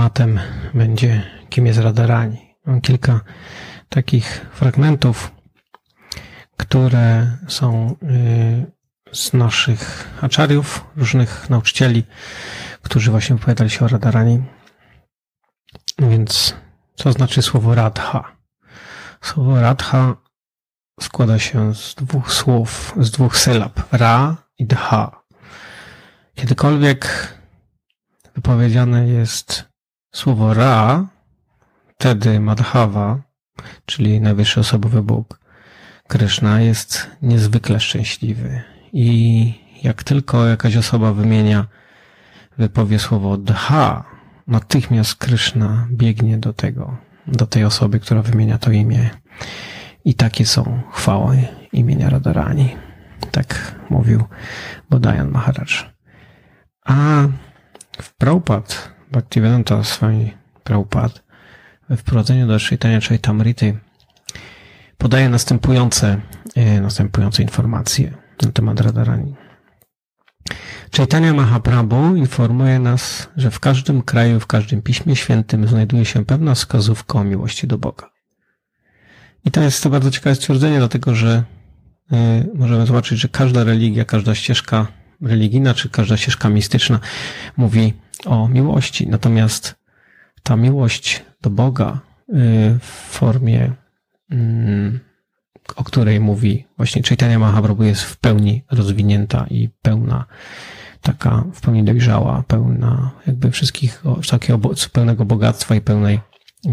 [0.00, 0.40] Tematem
[0.74, 2.56] będzie kim jest Radharani.
[2.66, 3.20] Mam kilka
[3.88, 5.30] takich fragmentów,
[6.56, 8.72] które są y,
[9.12, 12.04] z naszych aczariów, różnych nauczycieli,
[12.82, 14.42] którzy właśnie opowiadali się o Radharani.
[15.98, 16.54] Więc
[16.94, 18.36] co znaczy słowo Radha?
[19.20, 20.16] Słowo Radha
[21.00, 23.92] składa się z dwóch słów, z dwóch sylab.
[23.92, 25.22] Ra i Dha.
[26.34, 27.34] Kiedykolwiek
[28.34, 29.69] wypowiedziane jest
[30.12, 31.06] słowo Ra,
[31.98, 33.18] wtedy Madhava,
[33.86, 35.40] czyli najwyższy osobowy Bóg,
[36.08, 38.62] Krishna, jest niezwykle szczęśliwy.
[38.92, 41.66] I jak tylko jakaś osoba wymienia,
[42.58, 44.04] wypowie słowo Dha,
[44.46, 49.10] natychmiast Krishna biegnie do tego, do tej osoby, która wymienia to imię.
[50.04, 52.76] I takie są chwały imienia Radharani.
[53.30, 54.24] Tak mówił
[54.90, 55.66] Bodayan Maharaj.
[56.84, 56.94] A
[58.02, 58.74] w Prabhupada,
[59.12, 61.20] Bhaktivedanta swojej Prabhupada,
[61.88, 63.78] we wprowadzeniu do czytania Chaitamrity
[64.98, 66.20] podaje następujące,
[66.56, 69.34] e, następujące informacje na temat Radharani.
[70.96, 76.54] Chaitanya Mahaprabhu informuje nas, że w każdym kraju, w każdym piśmie świętym znajduje się pewna
[76.54, 78.10] wskazówka o miłości do Boga.
[79.44, 81.44] I to jest to bardzo ciekawe stwierdzenie, dlatego że
[82.12, 82.16] y,
[82.54, 84.86] możemy zobaczyć, że każda religia, każda ścieżka
[85.22, 87.00] religijna, czy każda ścieżka mistyczna
[87.56, 87.94] mówi
[88.26, 89.08] o miłości.
[89.08, 89.74] Natomiast
[90.42, 92.32] ta miłość do Boga y,
[92.78, 93.72] w formie,
[94.30, 95.00] mm,
[95.76, 100.24] o której mówi właśnie Chaitanya Mahaprabhu jest w pełni rozwinięta i pełna,
[101.02, 104.58] taka w pełni dojrzała, pełna jakby wszystkich, takiego
[104.92, 106.20] pełnego bogactwa i pełnej,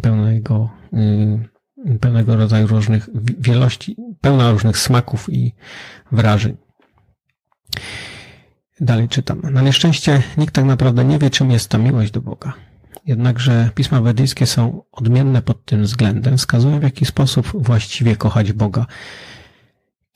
[0.01, 1.57] pełnego y,
[2.01, 3.09] pełnego rodzaju różnych
[3.39, 5.55] wielości, pełna różnych smaków i
[6.11, 6.57] wrażeń.
[8.81, 9.41] Dalej czytam.
[9.51, 12.53] Na nieszczęście nikt tak naprawdę nie wie, czym jest ta miłość do Boga.
[13.05, 18.85] Jednakże pisma wedyjskie są odmienne pod tym względem, wskazują w jaki sposób właściwie kochać Boga.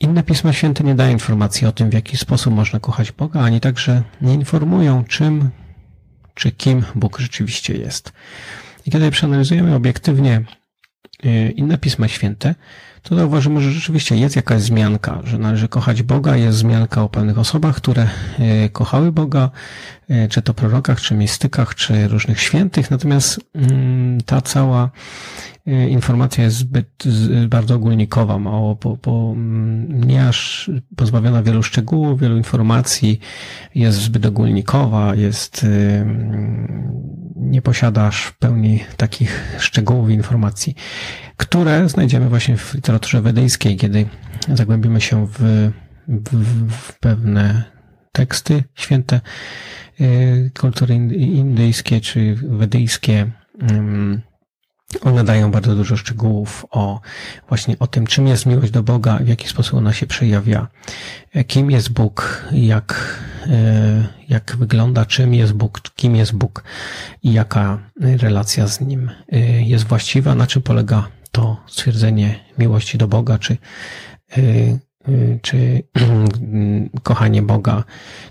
[0.00, 3.60] Inne pisma święte nie dają informacji o tym, w jaki sposób można kochać Boga, ani
[3.60, 5.50] także nie informują, czym
[6.34, 8.12] czy kim Bóg rzeczywiście jest.
[8.86, 10.44] I kiedy przeanalizujemy obiektywnie
[11.26, 12.54] Y, inne pisma święte,
[13.02, 17.38] to zauważymy, że rzeczywiście jest jakaś zmianka, że należy kochać Boga, jest zmianka o pewnych
[17.38, 18.08] osobach, które
[18.66, 19.50] y, kochały Boga,
[20.30, 24.90] czy to prorokach, czy mistykach, czy różnych świętych, natomiast mm, ta cała
[25.88, 27.04] informacja jest zbyt
[27.48, 33.20] bardzo ogólnikowa, mało, po, po, mm, nie aż pozbawiona wielu szczegółów, wielu informacji,
[33.74, 35.66] jest zbyt ogólnikowa, jest
[37.36, 40.74] nie posiadasz w pełni takich szczegółów informacji,
[41.36, 44.06] które znajdziemy właśnie w literaturze wedyjskiej, kiedy
[44.54, 45.70] zagłębimy się w,
[46.08, 47.71] w, w pewne
[48.12, 49.20] teksty święte
[50.00, 53.30] y, kultury indyjskie czy wedyjskie.
[55.00, 57.00] One dają bardzo dużo szczegółów o
[57.48, 60.68] właśnie o tym, czym jest miłość do Boga, w jaki sposób ona się przejawia,
[61.46, 66.64] kim jest Bóg, jak, e, jak wygląda, czym jest Bóg, kim jest Bóg
[67.22, 73.08] i jaka relacja z Nim e, jest właściwa, na czym polega to stwierdzenie miłości do
[73.08, 73.56] Boga, czy,
[75.42, 75.82] czy
[77.02, 77.84] kochanie Boga.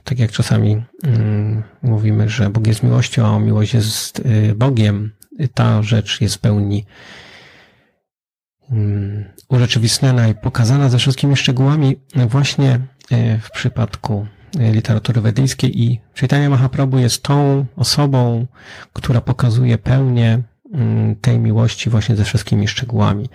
[0.03, 4.23] Tak jak czasami mm, mówimy, że Bóg jest miłością, a miłość jest
[4.55, 5.11] Bogiem,
[5.53, 6.85] ta rzecz jest w pełni
[8.71, 12.79] mm, urzeczywistniona i pokazana ze wszystkimi szczegółami właśnie
[13.41, 14.27] w przypadku
[14.59, 18.47] literatury wedyjskiej i czytanie Mahaprabhu jest tą osobą,
[18.93, 20.41] która pokazuje pełnię
[20.73, 23.29] mm, tej miłości właśnie ze wszystkimi szczegółami.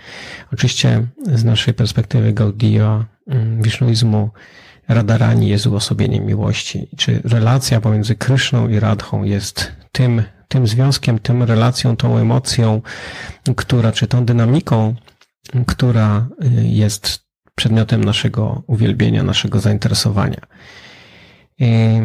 [0.52, 3.06] Oczywiście z naszej perspektywy Gaudiya, mm,
[3.60, 4.30] wisznuizmu,
[4.88, 6.88] Radharani jest uosobieniem miłości.
[6.96, 12.82] Czy relacja pomiędzy Kryszną i Radhą jest tym tym związkiem, tym relacją, tą emocją,
[13.56, 14.94] która, czy tą dynamiką,
[15.66, 20.40] która y, jest przedmiotem naszego uwielbienia, naszego zainteresowania.
[21.58, 22.00] I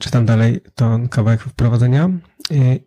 [0.00, 2.10] czytam dalej to kawałek wprowadzenia.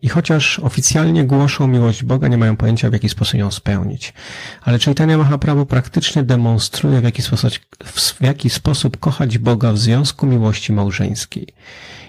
[0.01, 4.13] I chociaż oficjalnie głoszą miłość Boga, nie mają pojęcia, w jaki sposób ją spełnić.
[4.62, 7.51] Ale Chaitanya Mahaprabhu praktycznie demonstruje, w jaki sposób,
[7.86, 11.48] w jaki sposób kochać Boga w związku miłości małżeńskiej.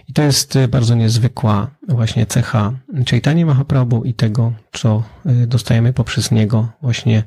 [0.08, 2.72] I to jest y, bardzo niezwykła właśnie cecha
[3.10, 7.22] Chaitanya Mahaprabhu i tego, co y, dostajemy poprzez niego właśnie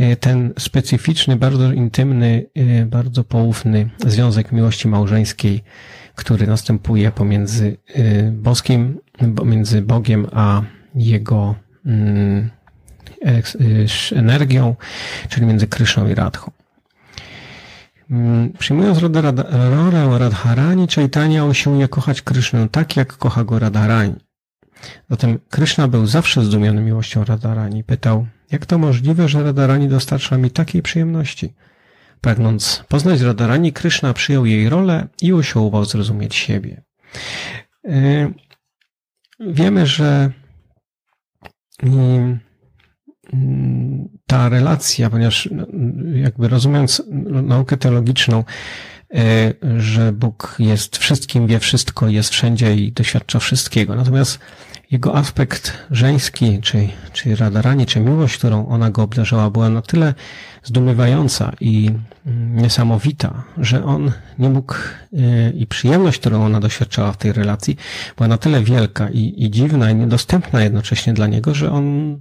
[0.00, 2.46] y, ten specyficzny, bardzo intymny,
[2.86, 5.62] bardzo poufny związek miłości małżeńskiej,
[6.14, 7.76] który następuje pomiędzy
[8.32, 8.98] boskim,
[9.36, 10.62] pomiędzy Bogiem a
[10.94, 11.54] jego
[11.86, 12.50] mm,
[14.12, 14.76] energią,
[15.28, 16.50] czyli między Kryszną i Radhą.
[18.10, 24.14] Mm, przyjmując rolę Radharani, Chaitanya usiłuje kochać Krysznę tak, jak kocha go Radharani.
[25.10, 27.84] Zatem Kryszna był zawsze zdumiony miłością Radharani.
[27.84, 31.54] Pytał, jak to możliwe, że Radharani dostarcza mi takiej przyjemności?
[32.20, 36.82] Pragnąc poznać Radharani, Kryszna przyjął jej rolę i usiłował zrozumieć siebie.
[37.84, 38.34] Y,
[39.40, 40.30] wiemy, że
[41.82, 42.38] mm,
[44.26, 45.66] ta relacja, ponieważ no,
[46.14, 47.02] jakby rozumiejąc
[47.42, 48.44] naukę teologiczną,
[49.14, 53.94] e, że Bóg jest wszystkim, wie wszystko, jest wszędzie i doświadcza wszystkiego.
[53.94, 54.38] Natomiast
[54.90, 60.14] jego aspekt żeński, czy, czy radarani, czy miłość, którą ona go obdarzała, była na tyle
[60.62, 61.90] zdumiewająca i
[62.54, 67.76] niesamowita, że on nie mógł e, i przyjemność, którą ona doświadczała w tej relacji,
[68.16, 72.16] była na tyle wielka i, i dziwna i niedostępna jednocześnie dla niego, że on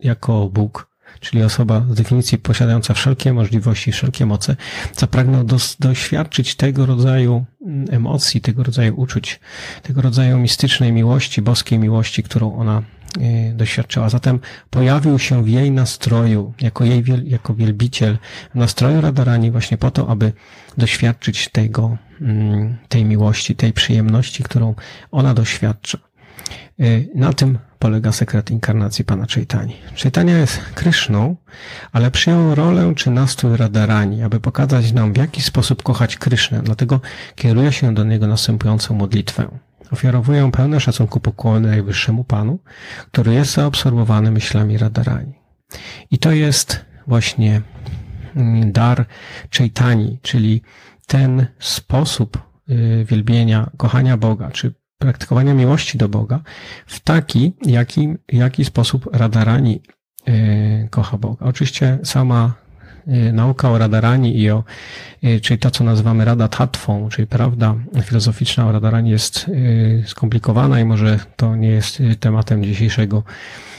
[0.00, 0.89] jako Bóg,
[1.20, 4.56] czyli osoba z definicji posiadająca wszelkie możliwości, wszelkie moce,
[4.96, 9.40] zapragnął dos, doświadczyć tego rodzaju mm, emocji, tego rodzaju uczuć,
[9.82, 12.82] tego rodzaju mistycznej miłości, boskiej miłości, którą ona
[13.20, 14.08] e, doświadczyła.
[14.08, 14.40] Zatem
[14.70, 18.18] pojawił się w jej nastroju, jako jej jako wielbiciel,
[18.54, 20.32] w nastroju Radarani właśnie po to, aby
[20.78, 24.74] doświadczyć tego, mm, tej miłości, tej przyjemności, którą
[25.10, 26.09] ona doświadcza.
[26.80, 26.84] E,
[27.14, 29.76] na tym polega sekret inkarnacji Pana Chaitani.
[30.02, 31.36] Chaitanya jest Kryszną,
[31.92, 36.62] ale przyjął rolę czy nastrój Radharani, aby pokazać nam, w jaki sposób kochać Krysznę.
[36.62, 37.00] Dlatego
[37.34, 39.48] kieruje się do niego następującą modlitwę.
[39.90, 42.58] Ofiarowuję pełne szacunku pokłony Najwyższemu Panu,
[43.10, 45.34] który jest zaabsorbowany myślami Radharani.
[46.10, 47.62] I to jest właśnie
[48.36, 49.06] mm, dar
[49.58, 50.62] Chaitani, czyli
[51.06, 52.38] ten sposób
[52.70, 56.40] y, wielbienia, kochania Boga, czy praktykowania miłości do Boga
[56.86, 59.82] w taki, jaki, jaki sposób Radarani
[60.26, 61.46] yy, kocha Boga.
[61.46, 62.54] Oczywiście sama
[63.06, 64.64] yy, nauka o Radarani i o,
[65.22, 69.50] yy, czyli to, co nazywamy Rada Tatwą, czyli prawda filozoficzna o Radarani jest
[70.06, 73.69] skomplikowana i może to nie jest tematem dzisiejszego E,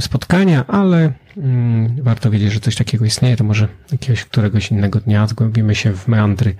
[0.00, 5.26] spotkania, ale mm, warto wiedzieć, że coś takiego istnieje, to może jakiegoś któregoś innego dnia
[5.26, 6.54] zgłębimy się w meandry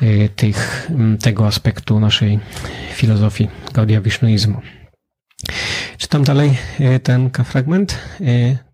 [0.00, 0.90] e, tych,
[1.22, 2.40] tego aspektu naszej
[2.92, 4.60] filozofii Gaudia Wisznuizmu.
[5.96, 7.98] Czytam dalej e, ten fragment.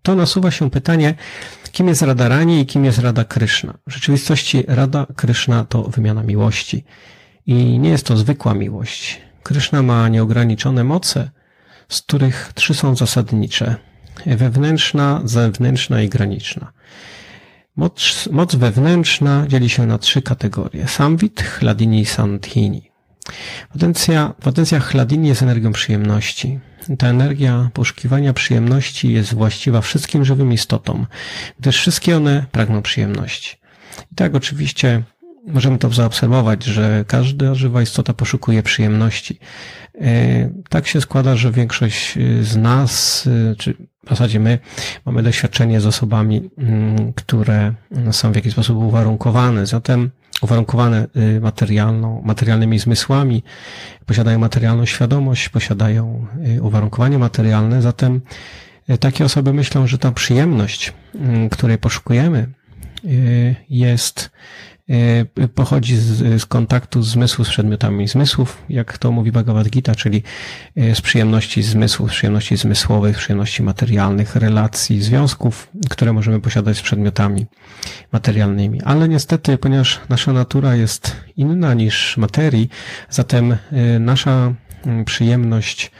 [0.01, 1.13] To nasuwa się pytanie,
[1.71, 3.73] kim jest Radarani i kim jest Rada Kryszna.
[3.87, 6.85] W rzeczywistości Rada Kryszna to wymiana miłości.
[7.45, 9.21] I nie jest to zwykła miłość.
[9.43, 11.31] Kryszna ma nieograniczone moce,
[11.91, 13.75] z których trzy są zasadnicze.
[14.25, 16.71] Wewnętrzna, zewnętrzna i graniczna.
[17.75, 20.87] Moc, moc wewnętrzna dzieli się na trzy kategorie.
[20.87, 22.91] Samvit, chladini i sandhini.
[23.73, 26.59] Potencja, potencja chladini jest energią przyjemności.
[26.97, 31.07] Ta energia poszukiwania przyjemności jest właściwa wszystkim żywym istotom,
[31.59, 33.57] gdyż wszystkie one pragną przyjemności.
[34.11, 35.03] I tak oczywiście
[35.47, 39.39] możemy to zaobserwować, że każda żywa istota poszukuje przyjemności.
[40.01, 43.73] E, tak się składa, że większość e, z nas, e, czy
[44.05, 44.59] w zasadzie my,
[45.05, 47.73] mamy doświadczenie z osobami, mm, które
[48.11, 50.11] są w jakiś sposób uwarunkowane, zatem
[50.41, 51.07] uwarunkowane
[51.41, 53.43] materialną, materialnymi zmysłami,
[54.05, 56.27] posiadają materialną świadomość, posiadają
[56.61, 58.21] uwarunkowanie materialne, zatem
[58.99, 62.47] takie osoby myślą, że ta przyjemność, mm, której poszukujemy,
[63.69, 64.31] jest
[64.91, 70.23] E, pochodzi z, z kontaktu zmysłu z przedmiotami zmysłów, jak to mówi Bhagavad Gita, czyli
[70.75, 77.45] e, z przyjemności zmysłów, przyjemności zmysłowych, przyjemności materialnych, relacji, związków, które możemy posiadać z przedmiotami
[78.11, 78.81] materialnymi.
[78.81, 82.69] Ale niestety, ponieważ nasza natura jest inna niż materii,
[83.09, 83.57] zatem
[83.99, 84.53] nasza
[85.05, 85.91] przyjemność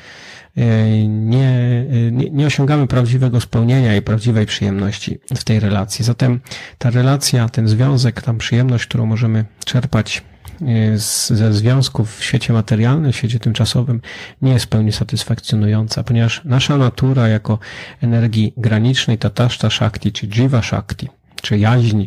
[0.55, 6.05] nie, nie, nie osiągamy prawdziwego spełnienia i prawdziwej przyjemności w tej relacji.
[6.05, 6.39] Zatem
[6.77, 10.24] ta relacja, ten związek, ta przyjemność, którą możemy czerpać
[10.62, 10.98] e,
[11.36, 14.01] ze związków w świecie materialnym, w świecie tymczasowym,
[14.41, 17.60] nie jest w pełni satysfakcjonująca, ponieważ nasza natura jako
[18.01, 21.10] energii granicznej, tataszta shakti, czy jiva shakti,
[21.41, 22.05] czy jaźń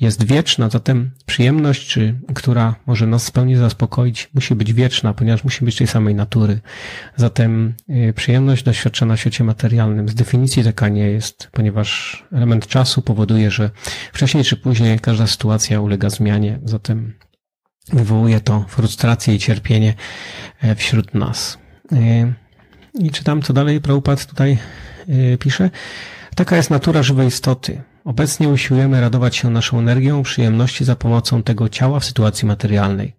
[0.00, 5.44] jest wieczna, zatem przyjemność, czy, która może nas w pełni zaspokoić, musi być wieczna, ponieważ
[5.44, 6.60] musi być tej samej natury.
[7.16, 13.02] Zatem y, przyjemność doświadczona w świecie materialnym z definicji taka nie jest, ponieważ element czasu
[13.02, 13.70] powoduje, że
[14.12, 17.14] wcześniej czy później każda sytuacja ulega zmianie, zatem
[17.92, 19.94] wywołuje to frustrację i cierpienie
[20.62, 21.58] e, wśród nas.
[21.92, 22.34] Y,
[22.94, 24.58] I czytam, co dalej Prabhupada tutaj
[25.08, 25.70] y, pisze.
[26.34, 27.82] Taka jest natura żywej istoty.
[28.04, 33.16] Obecnie usiłujemy radować się naszą energią przyjemności za pomocą tego ciała w sytuacji materialnej.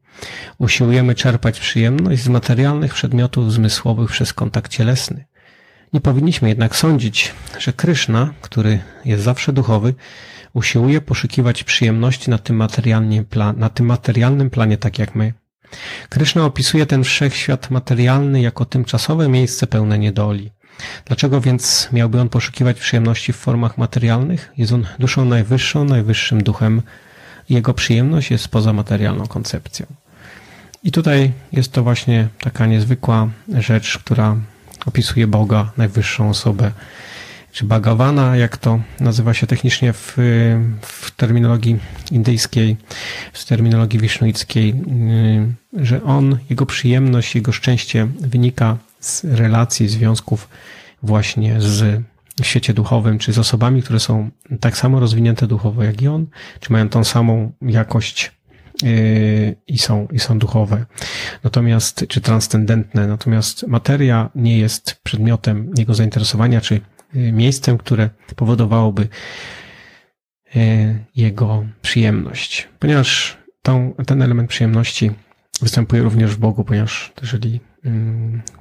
[0.58, 5.26] Usiłujemy czerpać przyjemność z materialnych przedmiotów zmysłowych przez kontakt cielesny.
[5.94, 9.94] Nie powinniśmy jednak sądzić, że Kryszna, który jest zawsze duchowy,
[10.54, 13.24] usiłuje poszukiwać przyjemności na tym, materialnie,
[13.58, 15.34] na tym materialnym planie, tak jak my.
[16.10, 20.52] Krishna opisuje ten wszechświat materialny jako tymczasowe miejsce pełne niedoli.
[21.06, 24.54] Dlaczego więc miałby on poszukiwać przyjemności w formach materialnych?
[24.58, 26.82] Jest on duszą najwyższą, najwyższym duchem.
[27.50, 29.86] Jego przyjemność jest poza materialną koncepcją.
[30.84, 34.36] I tutaj jest to właśnie taka niezwykła rzecz, która
[34.86, 36.72] opisuje Boga, najwyższą osobę,
[37.52, 40.18] czy Bhagavana, jak to nazywa się technicznie w,
[40.82, 41.80] w terminologii
[42.12, 42.78] indyjskiej,
[43.34, 44.76] w terminologii wisznuickiej,
[45.74, 50.50] że on, jego przyjemność, jego szczęście wynika z relacji, związków
[51.04, 52.04] właśnie z
[52.42, 54.30] w świecie duchowym, czy z osobami, które są
[54.60, 56.28] tak samo rozwinięte duchowo jak i on,
[56.60, 58.32] czy mają tą samą jakość
[58.84, 60.86] yy, i są, i są duchowe.
[61.44, 63.08] Natomiast, czy transcendentne.
[63.08, 66.82] Natomiast materia nie jest przedmiotem jego zainteresowania, czy
[67.14, 69.08] yy, miejscem, które powodowałoby
[70.56, 70.62] yy,
[71.16, 72.68] jego przyjemność.
[72.80, 75.12] Ponieważ tą, ten element przyjemności
[75.62, 77.60] występuje również w Bogu, ponieważ jeżeli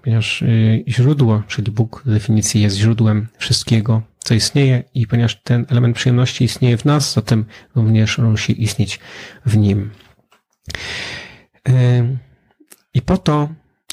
[0.02, 5.66] ponieważ y, źródło, czyli Bóg z definicji jest źródłem wszystkiego, co istnieje i ponieważ ten
[5.68, 9.00] element przyjemności istnieje w nas, zatem również on musi istnieć
[9.46, 9.90] w nim.
[12.94, 13.48] I po to,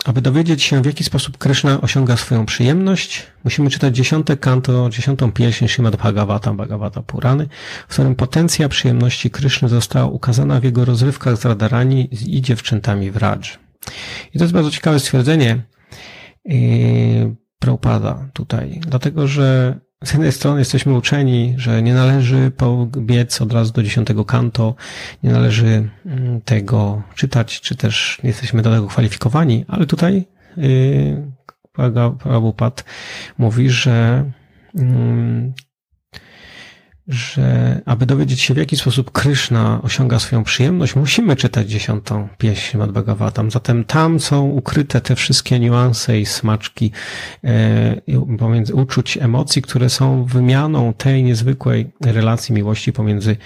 [0.05, 5.31] aby dowiedzieć się, w jaki sposób Krishna osiąga swoją przyjemność, musimy czytać dziesiąte kanto, dziesiątą
[5.31, 7.47] pieśń Srimad Bhagavata, Bhagavata Purany,
[7.87, 13.17] w którym potencja przyjemności Kryszny została ukazana w jego rozrywkach z Radharani i dziewczętami w
[13.17, 13.66] Raj.
[14.33, 15.63] I to jest bardzo ciekawe stwierdzenie
[16.45, 23.53] yy, Prabhupada tutaj, dlatego że z jednej strony jesteśmy uczeni, że nie należy pobiec od
[23.53, 24.75] razu do dziesiątego kanto,
[25.23, 30.27] nie należy mm, tego czytać, czy też nie jesteśmy do tego kwalifikowani, ale tutaj
[30.57, 31.31] yy,
[32.19, 32.83] Prabhupada
[33.37, 34.25] mówi, że
[34.75, 35.53] mm,
[37.07, 42.77] że aby dowiedzieć się, w jaki sposób Kryszna osiąga swoją przyjemność, musimy czytać dziesiątą pieśń
[42.77, 43.51] Mad Bhagavatam.
[43.51, 46.91] Zatem tam są ukryte te wszystkie niuanse i smaczki
[47.43, 47.95] e,
[48.39, 53.37] pomiędzy uczuć, emocji, które są wymianą tej niezwykłej relacji miłości pomiędzy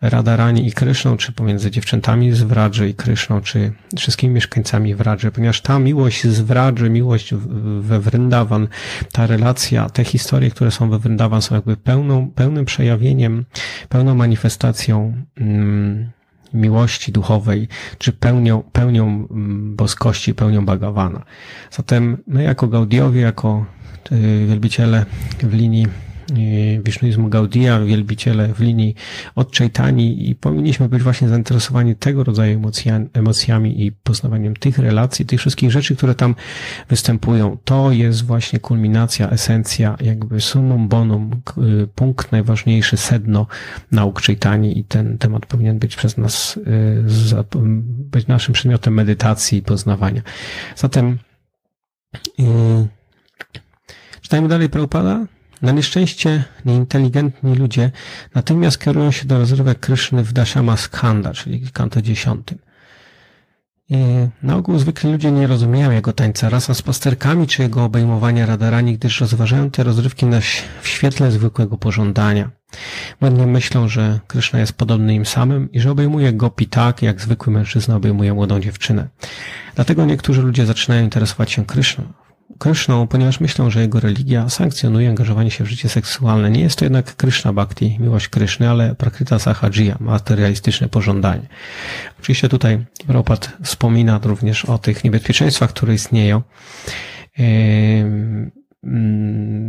[0.00, 5.60] Radarani i Kryszną, czy pomiędzy dziewczętami z Wradży i Kryszną, czy wszystkimi mieszkańcami Wradży, ponieważ
[5.60, 7.34] ta miłość z Wradży, miłość
[7.80, 8.68] we Vrindavan,
[9.12, 13.07] ta relacja, te historie, które są we Vrindavan są jakby pełną, pełnym przejawieniem,
[13.88, 16.10] pełną manifestacją mm,
[16.54, 21.24] miłości duchowej, czy pełnią, pełnią mm, boskości, pełnią Bhagawana.
[21.70, 23.64] Zatem my jako Gaudiowie, jako
[24.12, 25.06] y, wielbiciele
[25.42, 25.86] w linii
[26.82, 28.94] wisznuizmu Gaudia, wielbiciele w linii
[29.34, 32.62] od Chaitani i powinniśmy być właśnie zainteresowani tego rodzaju
[33.12, 36.34] emocjami i poznawaniem tych relacji, tych wszystkich rzeczy, które tam
[36.88, 37.58] występują.
[37.64, 41.30] To jest właśnie kulminacja, esencja, jakby summum bonum,
[41.94, 43.46] punkt najważniejszy, sedno
[43.92, 47.44] nauk Chaitani i ten temat powinien być przez nas, y,
[47.86, 50.22] być naszym przedmiotem medytacji i poznawania.
[50.76, 51.18] Zatem
[52.38, 52.46] yy,
[54.20, 55.37] czytajmy dalej Prabhupada.
[55.62, 57.90] Na nieszczęście nieinteligentni ludzie
[58.34, 62.58] natychmiast kierują się do rozrywek Kryszny w Dashama Skanda, czyli kanto dziesiątym.
[64.42, 68.98] Na ogół zwykli ludzie nie rozumieją jego tańca rasa z pasterkami czy jego obejmowania radarami,
[68.98, 70.40] gdyż rozważają te rozrywki na,
[70.82, 72.50] w świetle zwykłego pożądania.
[73.20, 77.52] Błędnie myślą, że Kryszna jest podobny im samym i że obejmuje gopi tak, jak zwykły
[77.52, 79.08] mężczyzna obejmuje młodą dziewczynę.
[79.74, 82.04] Dlatego niektórzy ludzie zaczynają interesować się Kryszną.
[82.58, 86.50] Kryszną, ponieważ myślą, że jego religia sankcjonuje angażowanie się w życie seksualne.
[86.50, 91.46] Nie jest to jednak Kryszna Bhakti, miłość Kryszny, ale Prakrita Sahajiya, materialistyczne pożądanie.
[92.20, 96.42] Oczywiście tutaj Prabhupada wspomina również o tych niebezpieczeństwach, które istnieją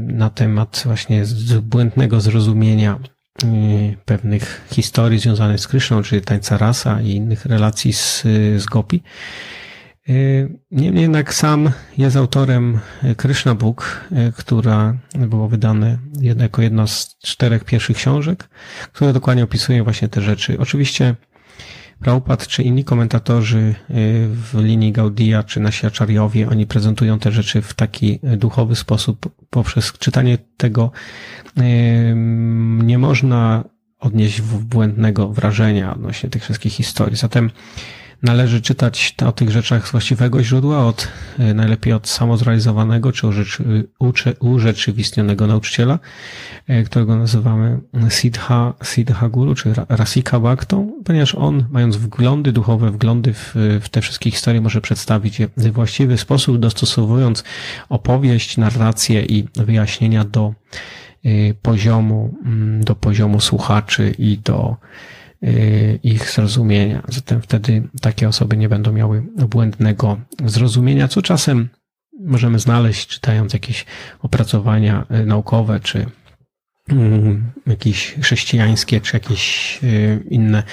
[0.08, 1.24] na temat właśnie
[1.62, 3.00] błędnego zrozumienia
[4.06, 8.22] pewnych historii związanych z Kryszną, czyli tańca rasa i innych relacji z,
[8.58, 9.04] z Gopi.
[10.10, 12.80] Y, niemniej jednak sam jest autorem
[13.18, 15.98] Krishna Book, y, która było wydane
[16.38, 18.50] jako jedna z czterech pierwszych książek,
[18.94, 20.60] które dokładnie opisuje właśnie te rzeczy.
[20.60, 21.16] Oczywiście
[22.00, 23.76] Prabhupada czy inni komentatorzy y,
[24.30, 29.30] w linii Gaudia czy nasi aczariowie, oni prezentują te rzeczy w taki duchowy sposób.
[29.50, 30.92] Poprzez czytanie tego
[32.84, 33.64] nie można
[34.00, 37.18] odnieść błędnego wrażenia odnośnie tych wszystkich historii.
[37.18, 37.52] Zatem
[38.24, 41.08] należy czytać o tych rzeczach z właściwego źródła, od,
[41.40, 43.28] e, najlepiej od samozrealizowanego czy
[44.40, 46.00] urzeczywistnionego nauczyciela,
[46.68, 53.34] e, którego nazywamy Siddha, Siddha Guru, czy Rasika Bhaktą, ponieważ on, mając wglądy duchowe, wglądy
[53.34, 57.44] w, w te wszystkie historie, może przedstawić je w właściwy sposób, dostosowując
[57.90, 60.54] opowieść, narrację i wyjaśnienia do
[61.62, 64.78] poziomu, mm, do poziomu słuchaczy i do
[66.04, 67.04] ich zrozumienia.
[67.08, 71.70] Zatem wtedy takie osoby nie będą miały błędnego zrozumienia, co czasem
[72.20, 73.86] możemy znaleźć, czytając jakieś
[74.22, 76.06] opracowania naukowe czy
[76.92, 80.64] Mm, jakieś chrześcijańskie, czy jakieś y, inne,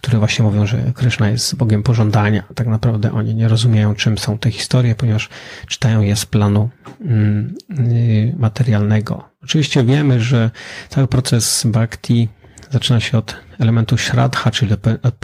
[0.00, 2.42] które właśnie mówią, że Kryszna jest Bogiem pożądania.
[2.54, 5.28] Tak naprawdę oni nie rozumieją, czym są te historie, ponieważ
[5.66, 9.28] czytają je z planu mm, y, materialnego.
[9.42, 10.50] Oczywiście wiemy, że
[10.88, 12.28] cały proces bhakti
[12.70, 15.14] zaczyna się od elementu śradha, czyli od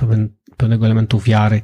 [0.63, 1.63] pewnego elementu wiary,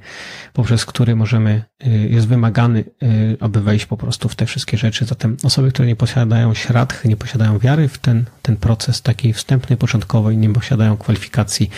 [0.53, 5.05] poprzez który możemy, y, jest wymagany, y, aby wejść po prostu w te wszystkie rzeczy.
[5.05, 9.77] Zatem osoby, które nie posiadają śradch, nie posiadają wiary w ten, ten proces takiej wstępnej,
[9.77, 11.71] początkowej, nie posiadają kwalifikacji,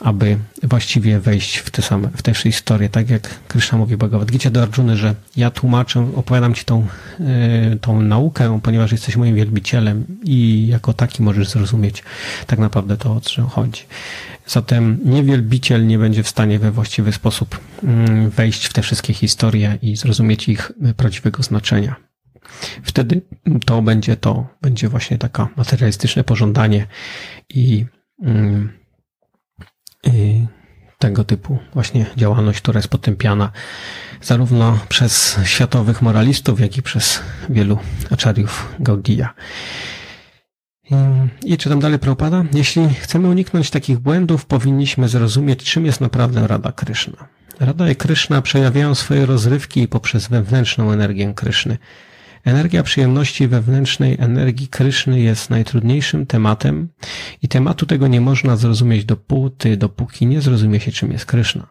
[0.00, 2.88] aby właściwie wejść w te same, w te historie.
[2.88, 6.86] Tak jak Krishna mówi Bhagavad Gita do Arjuny, że ja tłumaczę, opowiadam Ci tą,
[7.20, 12.02] y, tą naukę, ponieważ jesteś moim wielbicielem i jako taki możesz zrozumieć
[12.46, 13.82] tak naprawdę to, o co chodzi.
[14.46, 19.78] Zatem niewielbiciel nie będzie w stanie we właściwy sposób mm, wejść w te wszystkie historie
[19.82, 21.96] i zrozumieć ich prawdziwego znaczenia.
[22.82, 23.22] Wtedy
[23.64, 26.86] to będzie to, będzie właśnie taka materialistyczne pożądanie
[27.48, 27.86] i,
[28.22, 28.72] mm,
[30.04, 30.46] i
[30.98, 33.52] tego typu właśnie działalność, która jest potępiana
[34.22, 37.78] zarówno przez światowych moralistów, jak i przez wielu
[38.10, 39.34] aczariów Gaudia.
[41.44, 42.44] I czytam dalej Prabhupada.
[42.52, 47.28] Jeśli chcemy uniknąć takich błędów, powinniśmy zrozumieć, czym jest naprawdę Rada Kryszna.
[47.60, 51.78] Rada i Kryszna przejawiają swoje rozrywki poprzez wewnętrzną energię Kryszny.
[52.44, 56.88] Energia przyjemności wewnętrznej energii Kryszny jest najtrudniejszym tematem
[57.42, 61.66] i tematu tego nie można zrozumieć dopóty, dopóki nie zrozumie się, czym jest Kryszna.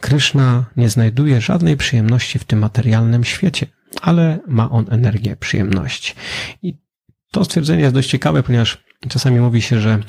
[0.00, 3.66] Kryszna nie znajduje żadnej przyjemności w tym materialnym świecie,
[4.02, 6.14] ale ma on energię przyjemności.
[6.62, 6.85] I
[7.30, 10.00] to stwierdzenie jest dość ciekawe, ponieważ czasami mówi się, że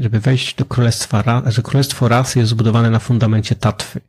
[0.00, 4.00] żeby wejść do królestwa, że królestwo rasy jest zbudowane na fundamencie tatwy.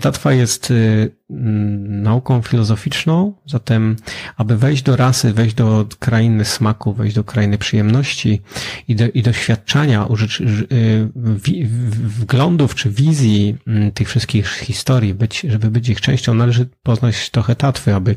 [0.00, 3.96] Tatwa jest y, mm, nauką filozoficzną, zatem
[4.36, 8.42] aby wejść do rasy, wejść do krainy smaku, wejść do krainy przyjemności
[8.88, 10.08] i, do, i doświadczania
[10.72, 11.08] y,
[11.92, 17.56] wglądów czy wizji mm, tych wszystkich historii, być, żeby być ich częścią, należy poznać trochę
[17.56, 18.16] tatwy, aby,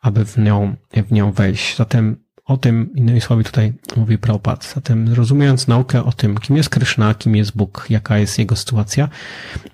[0.00, 0.76] aby w nią,
[1.08, 1.76] w nią wejść.
[1.76, 4.62] Zatem o tym, innymi słowy tutaj mówi Prabhupada.
[4.74, 9.08] Zatem rozumiejąc naukę o tym, kim jest Krishna, kim jest Bóg, jaka jest jego sytuacja,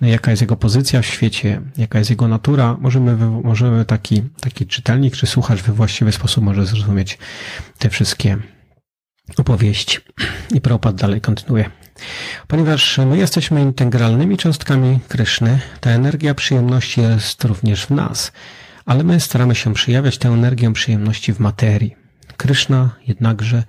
[0.01, 5.15] jaka jest jego pozycja w świecie, jaka jest jego natura, możemy, możemy taki, taki czytelnik
[5.15, 7.17] czy słuchacz we właściwy sposób może zrozumieć
[7.77, 8.37] te wszystkie
[9.37, 9.97] opowieści.
[10.53, 11.69] I Prabhupada dalej kontynuuje.
[12.47, 18.31] Ponieważ my jesteśmy integralnymi cząstkami Kryszny, ta energia przyjemności jest również w nas,
[18.85, 22.00] ale my staramy się przejawiać tę energię przyjemności w materii.
[22.37, 23.63] Kryszna jednakże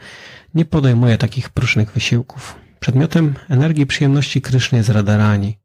[0.55, 2.55] nie podejmuje takich próżnych wysiłków.
[2.81, 5.59] Przedmiotem energii przyjemności Kryszny jest Radarani.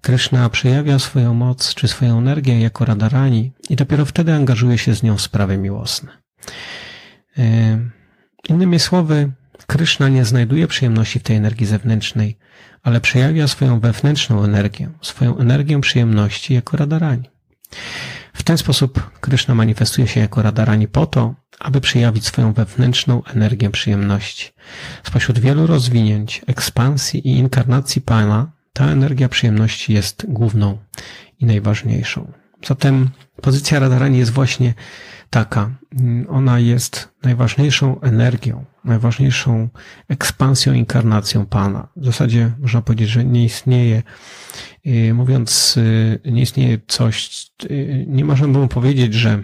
[0.00, 5.02] Kryszna przejawia swoją moc czy swoją energię jako Radarani i dopiero wtedy angażuje się z
[5.02, 6.12] nią w sprawy miłosne.
[7.38, 7.78] E,
[8.48, 9.32] innymi słowy,
[9.66, 12.38] Kryszna nie znajduje przyjemności w tej energii zewnętrznej,
[12.82, 17.30] ale przejawia swoją wewnętrzną energię, swoją energię przyjemności jako Radarani.
[18.32, 23.70] W ten sposób Kryszna manifestuje się jako Radarani po to, aby przejawić swoją wewnętrzną energię
[23.70, 24.50] przyjemności.
[25.02, 30.78] Spośród wielu rozwinięć, ekspansji i inkarnacji Pana, ta energia przyjemności jest główną
[31.40, 32.32] i najważniejszą.
[32.66, 33.08] Zatem
[33.42, 34.74] pozycja Radarani jest właśnie
[35.30, 35.70] taka.
[36.28, 39.68] Ona jest najważniejszą energią, najważniejszą
[40.08, 41.88] ekspansją, inkarnacją Pana.
[41.96, 44.02] W zasadzie można powiedzieć, że nie istnieje,
[44.86, 49.42] y, mówiąc, y, nie istnieje coś, y, nie można powiedzieć, że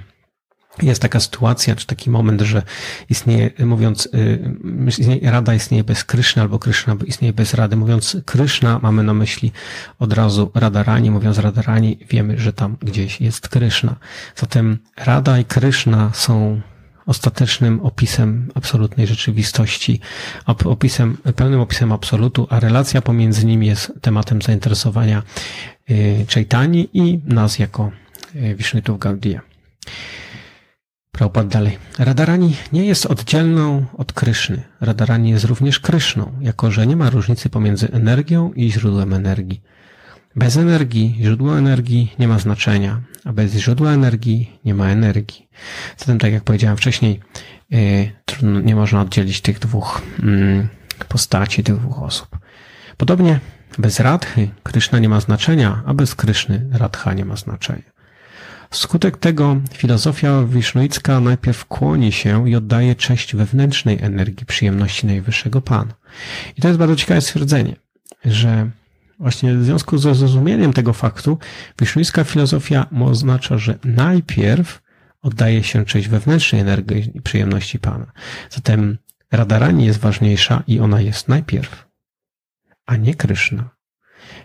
[0.83, 2.63] jest taka sytuacja, czy taki moment, że
[3.11, 4.09] istnieje, mówiąc,
[5.23, 7.77] Rada istnieje bez Kryszny, albo Kryszna istnieje bez Rady.
[7.77, 9.53] Mówiąc Kryszna, mamy na myśli
[9.99, 11.11] od razu Radarani.
[11.11, 13.97] Mówiąc Radarani, wiemy, że tam gdzieś jest Kryszna.
[14.37, 16.61] Zatem Rada i Kryszna są
[17.07, 20.01] ostatecznym opisem absolutnej rzeczywistości,
[20.47, 25.23] opisem, pełnym opisem absolutu, a relacja pomiędzy nimi jest tematem zainteresowania
[26.35, 27.91] Chaitani i nas jako
[28.35, 29.41] Wishnitów Gaudiya.
[31.15, 31.79] Prabhupada dalej.
[31.99, 34.63] Radarani nie jest oddzielną od Kryszny.
[34.81, 39.63] Radarani jest również Kryszną, jako że nie ma różnicy pomiędzy energią i źródłem energii.
[40.37, 45.49] Bez energii źródło energii nie ma znaczenia, a bez źródła energii nie ma energii.
[45.97, 47.21] Zatem, tak jak powiedziałem wcześniej,
[47.71, 50.69] yy, nie można oddzielić tych dwóch yy,
[51.09, 52.39] postaci, tych dwóch osób.
[52.97, 53.41] Podobnie
[53.79, 57.94] bez Radhy Kryszna nie ma znaczenia, a bez Kryszny Radha nie ma znaczenia.
[58.75, 65.95] Wskutek tego filozofia wisznuicka najpierw kłoni się i oddaje cześć wewnętrznej energii przyjemności Najwyższego Pana.
[66.57, 67.77] I to jest bardzo ciekawe stwierdzenie,
[68.25, 68.71] że
[69.19, 71.39] właśnie w związku ze zrozumieniem tego faktu
[71.81, 74.83] wisznuicka filozofia oznacza, że najpierw
[75.23, 78.07] oddaje się cześć wewnętrznej energii i przyjemności Pana.
[78.51, 78.99] Zatem
[79.33, 81.87] Radarani jest ważniejsza i ona jest najpierw,
[82.87, 83.71] a nie Kryszna.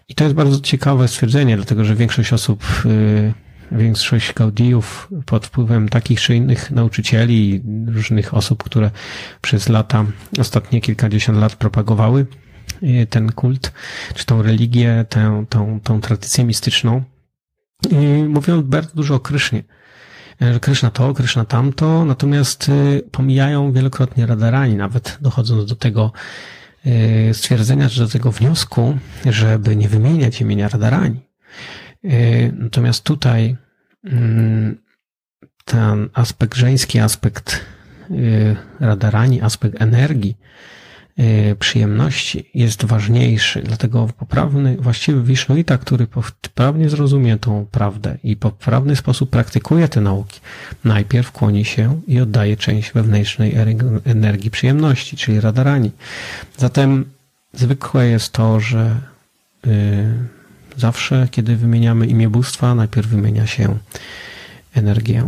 [0.07, 3.33] I to jest bardzo ciekawe stwierdzenie, dlatego że większość osób, y,
[3.71, 8.91] większość Gaudijów pod wpływem takich czy innych nauczycieli, różnych osób, które
[9.41, 10.05] przez lata,
[10.39, 12.25] ostatnie kilkadziesiąt lat propagowały
[12.83, 13.71] y, ten kult,
[14.15, 17.03] czy tą religię, tę, tą, tą tradycję mistyczną,
[18.27, 19.63] mówią bardzo dużo o Krysznie
[20.41, 22.71] że Kryszna to, Kryszna tamto, natomiast
[23.11, 26.11] pomijają wielokrotnie radarani, nawet dochodząc do tego
[27.33, 31.19] stwierdzenia, czy do tego wniosku, żeby nie wymieniać imienia radarani.
[32.05, 33.57] Y, natomiast tutaj
[34.03, 34.77] mm,
[35.65, 37.65] ten aspekt żeński, aspekt
[38.79, 40.37] radarani, aspekt energii,
[41.19, 43.61] Y, przyjemności jest ważniejszy.
[43.61, 50.39] Dlatego poprawny, właściwy Wisznuita, który poprawnie zrozumie tą prawdę i poprawny sposób praktykuje te nauki,
[50.83, 53.55] najpierw kłoni się i oddaje część wewnętrznej
[54.05, 55.91] energii przyjemności, czyli radarani.
[56.57, 57.05] Zatem
[57.53, 58.95] zwykłe jest to, że
[60.79, 63.77] zawsze, kiedy wymieniamy imię bóstwa, najpierw wymienia się
[64.73, 65.23] energię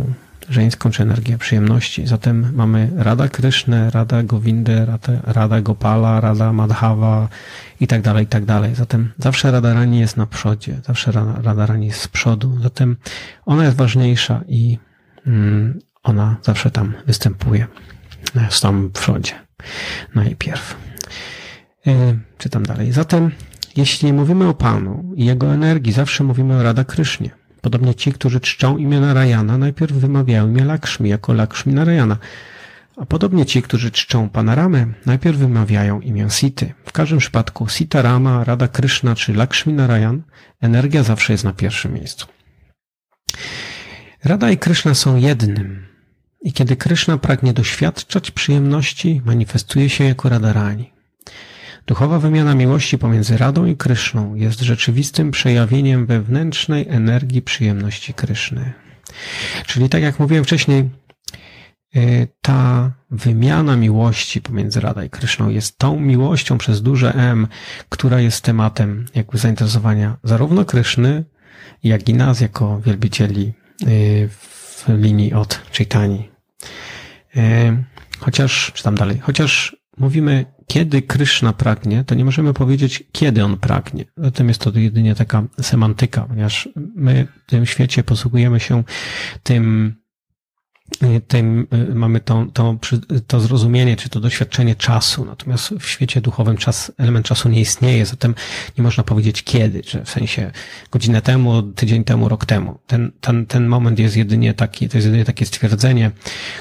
[0.48, 2.06] żeńską czy energię przyjemności.
[2.06, 7.28] Zatem mamy Rada Krysznę, Rada Govindę, Rada, Rada Gopala, Rada Madhava
[7.80, 8.74] i tak dalej, i tak dalej.
[8.74, 11.12] Zatem zawsze Rada Rani jest na przodzie, zawsze
[11.42, 12.58] Rada Rani jest z przodu.
[12.62, 12.96] Zatem
[13.46, 14.78] ona jest ważniejsza i
[15.26, 17.66] mm, ona zawsze tam występuje.
[18.50, 19.32] W samym przodzie.
[20.14, 20.76] Najpierw.
[21.86, 22.92] Yy, czytam dalej.
[22.92, 23.30] Zatem,
[23.76, 27.30] jeśli mówimy o Panu i Jego energii, zawsze mówimy o Rada Krysznie.
[27.60, 32.18] Podobnie ci, którzy czczą imię Narayana, najpierw wymawiają imię Lakshmi jako Lakshmi Narayana.
[32.96, 36.74] A podobnie ci, którzy czczą Panaramę, najpierw wymawiają imię Sity.
[36.84, 40.22] W każdym przypadku Sita Rama, Rada Krishna czy Lakshmi Narayan,
[40.60, 42.26] energia zawsze jest na pierwszym miejscu.
[44.24, 45.86] Rada i Krishna są jednym.
[46.40, 50.91] I kiedy Krishna pragnie doświadczać przyjemności, manifestuje się jako Radharani.
[51.86, 58.72] Duchowa wymiana miłości pomiędzy Radą i Kryszną jest rzeczywistym przejawieniem wewnętrznej energii przyjemności Kryszny.
[59.66, 60.90] Czyli tak jak mówiłem wcześniej,
[61.96, 67.46] y, ta wymiana miłości pomiędzy Rada i Kryszną jest tą miłością przez duże M,
[67.88, 71.24] która jest tematem jakby zainteresowania zarówno Kryszny,
[71.84, 76.30] jak i nas jako wielbicieli y, w linii od Chaitani.
[77.36, 77.40] Y,
[78.18, 84.04] chociaż, czytam dalej, chociaż mówimy kiedy Kryszna pragnie, to nie możemy powiedzieć, kiedy on pragnie.
[84.16, 88.84] Zatem jest to jedynie taka semantyka, ponieważ my w tym świecie posługujemy się
[89.42, 89.94] tym,
[91.28, 92.78] tym mamy to, to,
[93.26, 95.24] to zrozumienie, czy to doświadczenie czasu.
[95.24, 98.34] Natomiast w świecie duchowym czas, element czasu nie istnieje, zatem
[98.78, 100.50] nie można powiedzieć kiedy, czy w sensie
[100.90, 102.78] godzinę temu, tydzień temu, rok temu.
[102.86, 106.10] Ten, ten, ten moment jest jedynie taki, to jest jedynie takie stwierdzenie,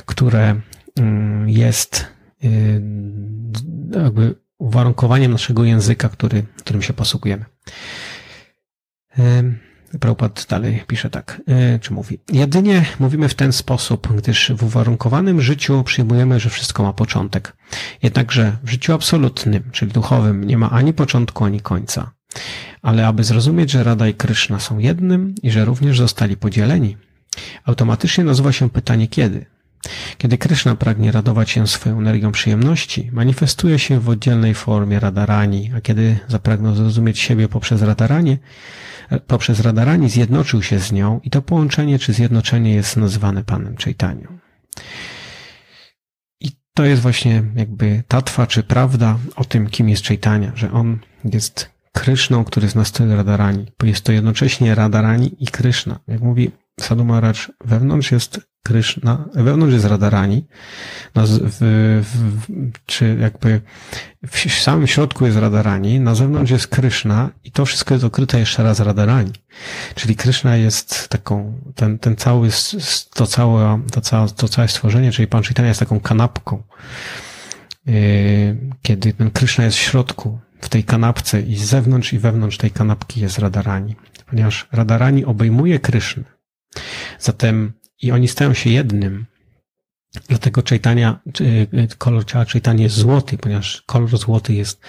[0.06, 0.62] które
[0.98, 2.21] mm, jest Y,
[3.92, 7.46] jakby uwarunkowaniem naszego języka, który, którym się posługujemy.
[10.00, 11.42] Prabhupada dalej pisze tak,
[11.76, 12.20] y, czy mówi.
[12.34, 17.54] Jedynie mówimy w ten sposób, gdyż w uwarunkowanym życiu przyjmujemy, że wszystko ma początek.
[18.04, 22.12] Jednakże w życiu absolutnym, czyli duchowym, nie ma ani początku, ani końca.
[22.82, 26.98] Ale aby zrozumieć, że Rada i Kryszna są jednym i że również zostali podzieleni,
[27.66, 29.46] automatycznie nazywa się pytanie kiedy.
[30.18, 35.82] Kiedy Kryszna pragnie radować się swoją energią przyjemności, manifestuje się w oddzielnej formie radarani, a
[35.82, 38.38] kiedy zapragnął zrozumieć siebie poprzez radaranie,
[39.28, 44.40] poprzez radarani zjednoczył się z nią i to połączenie czy zjednoczenie jest nazywane Panem Chaitanią.
[46.40, 51.00] I to jest właśnie jakby tatwa czy prawda o tym, kim jest Chaitanya, że on
[51.26, 56.00] jest Kryszną, który jest na stylu Radarani, bo jest to jednocześnie Radarani i Kryszna.
[56.08, 57.34] Jak mówi Sadhu Maharaj,
[57.66, 60.48] wewnątrz jest Kryszna, wewnątrz jest Radarani,
[61.16, 62.48] w, w,
[62.86, 63.62] czy jakby
[64.28, 68.64] w samym środku jest Radarani, na zewnątrz jest Kryszna i to wszystko jest okryte jeszcze
[68.64, 69.32] raz Radarani.
[69.96, 72.50] Czyli Kryszna jest taką, ten, ten cały,
[73.14, 76.64] to całe, to całe, to całe stworzenie, czyli Pan Chaitanya jest taką kanapką.
[77.86, 77.94] Yy,
[78.82, 82.72] kiedy ten Kryszna jest w środku, w tej kanapce i z zewnątrz i wewnątrz tej
[82.72, 83.96] kanapki jest Radarani.
[84.30, 86.24] Ponieważ Radarani obejmuje Krysznę.
[87.20, 89.26] Zatem i oni stają się jednym.
[90.30, 91.20] Dlatego Chaitanya,
[91.98, 94.82] kolor ciała Chaitanya jest złoty, ponieważ kolor złoty jest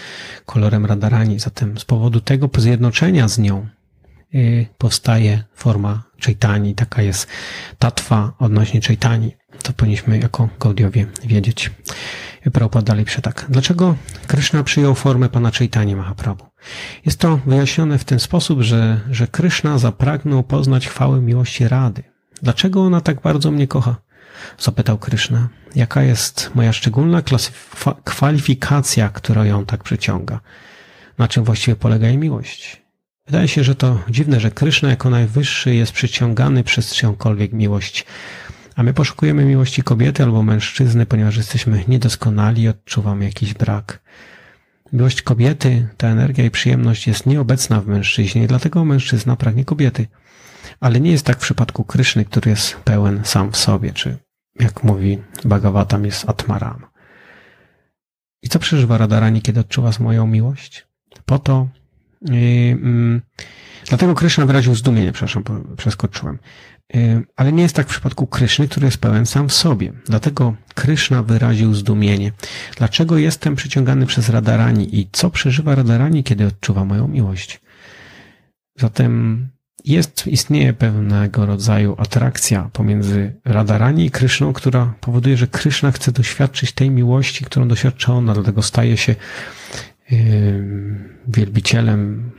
[0.46, 1.38] kolorem Radarani.
[1.38, 3.66] Zatem z powodu tego zjednoczenia z nią
[4.35, 6.75] y, powstaje forma Chaitani.
[6.75, 7.27] Taka jest
[7.79, 9.33] tatwa odnośnie Chaitani.
[9.62, 11.70] To powinniśmy jako Gaudiowie wiedzieć.
[12.53, 13.46] Prabhupada dalej tak.
[13.48, 13.96] Dlaczego
[14.27, 16.46] Krishna przyjął formę Pana Chaitani Mahaprabhu?
[17.07, 22.12] Jest to wyjaśnione w ten sposób, że, że Krishna zapragnął poznać chwałę miłości Rady.
[22.42, 23.96] Dlaczego ona tak bardzo mnie kocha?
[24.59, 25.48] Zapytał Krishna.
[25.74, 27.22] Jaka jest moja szczególna
[28.05, 30.40] kwalifikacja, która ją tak przyciąga?
[31.18, 32.83] Na czym właściwie polega jej miłość?
[33.26, 38.07] Wydaje się, że to dziwne, że Krishna jako najwyższy jest przyciągany przez czyjąkolwiek miłość.
[38.76, 44.02] A my poszukujemy miłości kobiety albo mężczyzny, ponieważ jesteśmy niedoskonali i odczuwamy jakiś brak.
[44.92, 50.07] Miłość kobiety, ta energia i przyjemność jest nieobecna w mężczyźnie, dlatego mężczyzna pragnie kobiety.
[50.80, 54.18] Ale nie jest tak w przypadku Kryszny, który jest pełen sam w sobie, czy
[54.61, 56.87] jak mówi Bhagavatam, jest Atmaram.
[58.42, 60.87] I co przeżywa Radarani, kiedy odczuwa moją miłość?
[61.24, 61.68] Po to,
[62.22, 63.20] yy, yy,
[63.88, 65.44] dlatego Kryszna wyraził zdumienie, przepraszam,
[65.76, 66.38] przeskoczyłem.
[66.94, 69.92] Yy, ale nie jest tak w przypadku Kryszny, który jest pełen sam w sobie.
[70.06, 72.32] Dlatego Kryszna wyraził zdumienie.
[72.76, 77.61] Dlaczego jestem przyciągany przez Radarani i co przeżywa Radarani, kiedy odczuwa moją miłość?
[78.76, 79.48] Zatem
[79.84, 86.72] jest, istnieje pewnego rodzaju atrakcja pomiędzy Radarani i Kryszną, która powoduje, że Kryszna chce doświadczyć
[86.72, 89.14] tej miłości, którą doświadcza ona, dlatego staje się
[91.28, 92.30] wielbicielem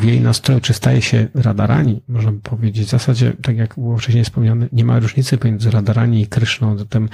[0.00, 2.86] w jej nastroju, czy staje się Radarani, można by powiedzieć.
[2.86, 7.08] W zasadzie, tak jak było wcześniej wspomniane, nie ma różnicy pomiędzy Radarani i Kryszną, zatem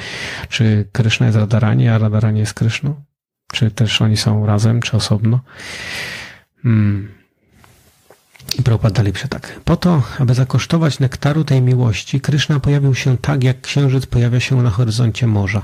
[0.49, 2.95] czy Kryszna jest Radarani, a Radarani jest Kryszną?
[3.53, 5.41] Czy też oni są razem, czy osobno?
[6.63, 7.18] Hmm.
[8.59, 9.61] I Prabhupada dalej tak.
[9.65, 14.63] Po to, aby zakosztować nektaru tej miłości, Kryszna pojawił się tak, jak księżyc pojawia się
[14.63, 15.63] na horyzoncie morza.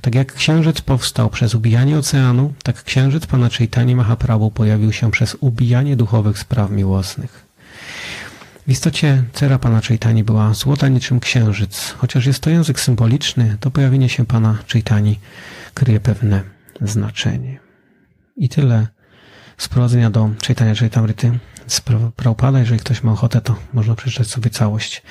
[0.00, 5.36] Tak jak księżyc powstał przez ubijanie oceanu, tak księżyc Pana Chaitanya Mahaprabhu pojawił się przez
[5.40, 7.44] ubijanie duchowych spraw miłosnych.
[8.66, 11.94] W istocie cera Pana Chaitani była złota niczym księżyc.
[11.98, 15.18] Chociaż jest to język symboliczny, to pojawienie się Pana Chaitani
[15.74, 16.42] kryje pewne
[16.80, 17.58] znaczenie.
[18.36, 18.86] I tyle
[19.58, 21.38] sprowadzenia do Chaitanya Chaitamrity
[21.72, 21.80] z
[22.16, 22.58] Prabhupada.
[22.58, 25.02] Jeżeli ktoś ma ochotę, to można przeczytać sobie całość.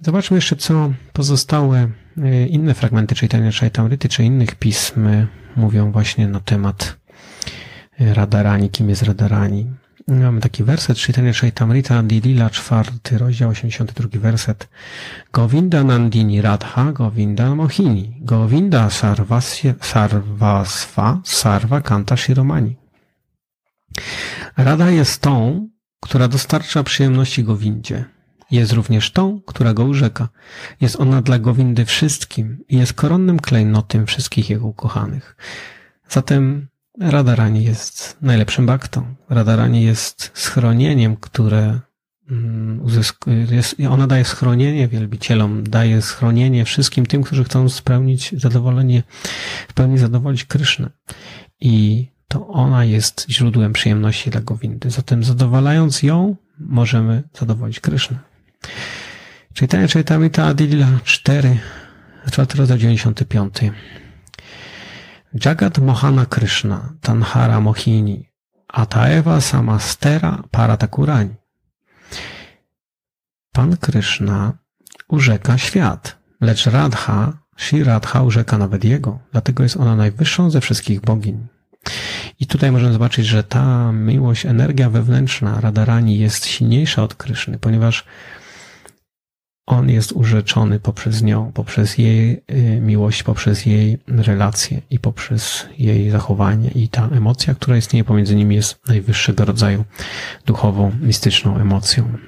[0.00, 5.08] Zobaczmy jeszcze, co pozostałe e, inne fragmenty Chaitanya Chaitamrity, czy innych pism
[5.56, 6.96] mówią właśnie na temat
[8.00, 9.66] e, Radarani, kim jest Radarani.
[10.08, 14.68] Mamy taki werset Chaitanya Chaitamrita Dilila, czwarty rozdział, 82 werset.
[15.32, 18.90] Govinda Nandini Radha, Govinda Mohini, Govinda
[19.80, 22.83] Sarvasva, Sarva Kanta Shiromani.
[24.56, 25.68] Rada jest tą,
[26.00, 28.04] która dostarcza przyjemności Gowindzie.
[28.50, 30.28] Jest również tą, która go urzeka.
[30.80, 35.36] Jest ona dla Gowindy wszystkim i jest koronnym klejnotem wszystkich jego ukochanych.
[36.08, 36.68] Zatem
[37.00, 39.14] Radarani jest najlepszym baktą.
[39.28, 41.80] Radarani jest schronieniem, które
[42.30, 43.46] mm, uzyskuje,
[43.90, 49.02] ona daje schronienie wielbicielom, daje schronienie wszystkim tym, którzy chcą spełnić zadowolenie,
[49.68, 50.90] w pełni zadowolić Krysznę.
[51.60, 54.90] I to ona jest źródłem przyjemności dla Gowindy.
[54.90, 58.18] Zatem zadowalając ją, możemy zadowolić Krysznę.
[59.54, 61.58] Czytanie Chaitamrita Adilila 4,
[62.30, 63.54] 4 rozdział 95.
[65.44, 68.28] Jagat Mohana Krishna, Tanhara Mohini,
[68.68, 71.34] Ataeva Samastera Paratakurani.
[73.52, 74.52] Pan Krishna
[75.08, 81.00] urzeka świat, lecz Radha, Shri Radha urzeka nawet jego, dlatego jest ona najwyższą ze wszystkich
[81.00, 81.46] bogiń.
[82.40, 88.04] I tutaj możemy zobaczyć, że ta miłość, energia wewnętrzna Radarani jest silniejsza od Kryszny, ponieważ
[89.66, 96.10] on jest urzeczony poprzez nią, poprzez jej y, miłość, poprzez jej relacje i poprzez jej
[96.10, 96.70] zachowanie.
[96.70, 99.84] I ta emocja, która istnieje pomiędzy nimi, jest najwyższego rodzaju
[100.46, 102.18] duchową, mistyczną emocją.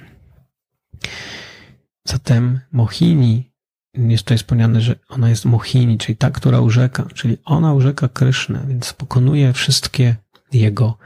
[2.05, 3.53] Zatem Mohini,
[3.97, 8.65] jest tutaj wspomniane, że ona jest Mohini, czyli ta, która urzeka, czyli ona urzeka Krysznę,
[8.69, 10.17] więc pokonuje wszystkie
[10.53, 10.99] jego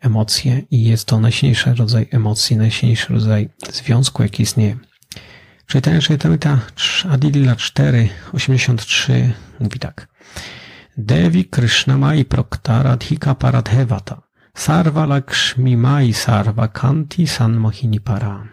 [0.00, 4.76] emocje i jest to najsilniejszy rodzaj emocji, najsilniejszy rodzaj związku, jaki istnieje.
[5.72, 6.60] Chaitanya Chaitamrita
[7.10, 10.08] Adilila 4, 83 mówi tak.
[10.96, 14.22] Devi Krishna Mai Prokta Radhika Paradhevata
[14.54, 18.48] Sarva Lakshmi Mai Sarva Kanti San Mohini Para.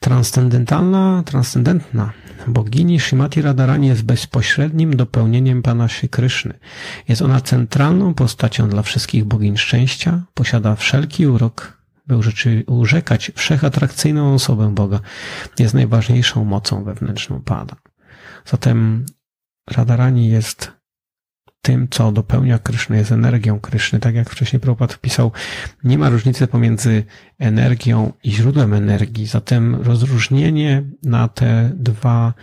[0.00, 2.12] Transcendentalna, transcendentna
[2.46, 6.54] bogini Shrimati Radharani jest bezpośrednim dopełnieniem Pana Shri Kryszny.
[7.08, 12.16] Jest ona centralną postacią dla wszystkich bogiń szczęścia, posiada wszelki urok by
[12.66, 15.00] urzekać wszechatrakcyjną osobę Boga
[15.58, 17.76] jest najważniejszą mocą wewnętrzną Pada.
[18.44, 19.06] Zatem
[19.70, 20.77] Radarani jest
[21.62, 24.00] tym, co dopełnia Kryszny, jest energią Kryszny.
[24.00, 25.32] Tak jak wcześniej Prabhupada wpisał,
[25.84, 27.04] nie ma różnicy pomiędzy
[27.38, 29.26] energią i źródłem energii.
[29.26, 32.34] Zatem rozróżnienie na te dwa,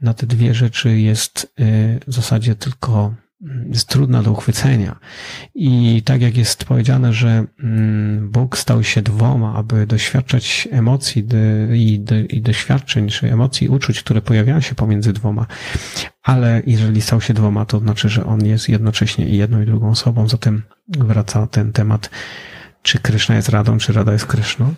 [0.00, 3.14] na te dwie rzeczy jest y, w zasadzie tylko
[3.72, 4.98] jest trudna do uchwycenia.
[5.54, 11.26] I tak jak jest powiedziane, że mm, Bóg stał się dwoma, aby doświadczać emocji
[11.72, 15.46] i, doświadczeń, czy emocji, uczuć, które pojawiają się pomiędzy dwoma.
[16.22, 19.90] Ale jeżeli stał się dwoma, to znaczy, że On jest jednocześnie i jedną i drugą
[19.90, 20.28] osobą.
[20.28, 22.10] Zatem wraca ten temat,
[22.82, 24.74] czy Kryszna jest Radą, czy Rada jest Kryszną.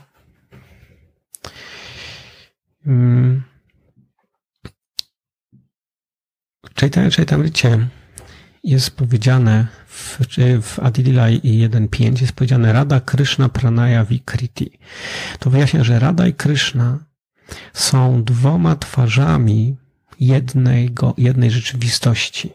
[2.85, 3.43] Hmm.
[6.81, 7.89] Chaitanya Chaitamricie
[8.65, 10.19] jest powiedziane w,
[10.63, 14.79] w Adililai 1.5 jest powiedziane Rada Krishna Pranaya Vikriti.
[15.39, 16.99] To wyjaśnia, że Rada i Krishna
[17.73, 19.77] są dwoma twarzami
[20.21, 22.53] jednego, jednej rzeczywistości.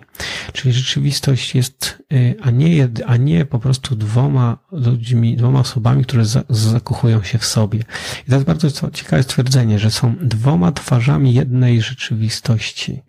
[0.54, 6.04] Czyli rzeczywistość jest, y, a nie, jed, a nie po prostu dwoma ludźmi, dwoma osobami,
[6.04, 7.80] które za, zakochują się w sobie.
[8.28, 13.02] I to jest bardzo ciekawe stwierdzenie, że są dwoma twarzami jednej rzeczywistości.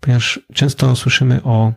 [0.00, 1.72] Ponieważ często słyszymy o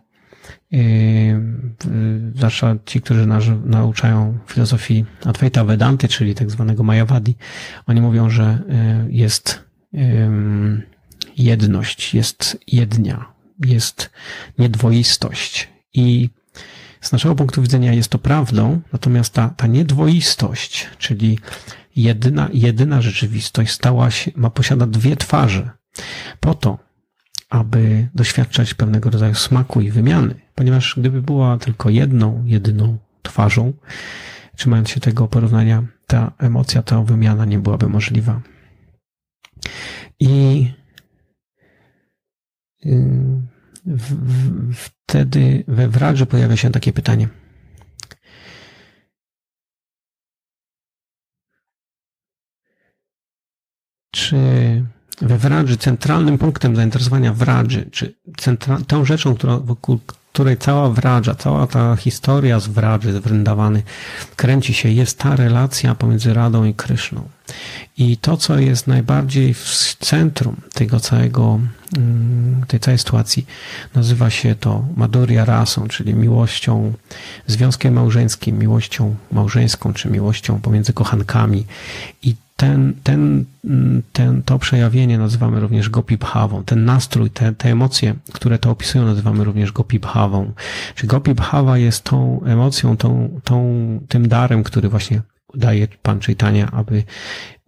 [2.35, 3.27] zwłaszcza ci, którzy
[3.65, 7.35] nauczają filozofii Advaita Vedanty, czyli tak zwanego Mayavadi,
[7.87, 8.59] oni mówią, że
[9.07, 9.65] y, jest
[11.37, 13.25] jedność, jest jednia,
[13.65, 14.09] jest
[14.59, 15.69] niedwoistość.
[15.93, 16.29] I
[17.01, 21.39] z naszego punktu widzenia jest to prawdą, natomiast ta, ta niedwoistość, czyli
[21.95, 25.69] jedyna, jedyna rzeczywistość stała się, ma posiada dwie twarze.
[26.39, 26.84] Po to,
[27.55, 33.73] aby doświadczać pewnego rodzaju smaku i wymiany, ponieważ gdyby była tylko jedną, jedyną twarzą,
[34.55, 38.41] trzymając się tego porównania, ta emocja, ta wymiana nie byłaby możliwa.
[40.19, 40.67] I
[42.85, 43.05] y,
[43.85, 47.27] w, w, wtedy we wradze pojawia się takie pytanie.
[54.11, 54.37] Czy
[55.21, 59.99] we Wradży centralnym punktem zainteresowania Wradży, czy centra, tą rzeczą, która, wokół
[60.35, 63.83] której cała Wradża, cała ta historia z Wradży, z Wrędawany
[64.35, 67.29] kręci się, jest ta relacja pomiędzy Radą i Kryszną.
[67.97, 71.59] I to, co jest najbardziej w centrum tego całego,
[71.97, 73.45] mm, tej całej sytuacji,
[73.93, 76.93] nazywa się to Maduria Rasą, czyli miłością,
[77.47, 81.65] związkiem małżeńskim, miłością małżeńską, czy miłością pomiędzy kochankami.
[82.23, 83.45] I ten, ten,
[84.13, 86.63] ten, to przejawienie nazywamy również gopibhawą.
[86.63, 90.51] Ten nastrój, te, te emocje, które to opisują, nazywamy również gopibhawą.
[90.95, 95.21] Czy gopibhawa jest tą emocją, tą, tą, tym darem, który właśnie
[95.55, 97.03] daje Pan Chaitanya, aby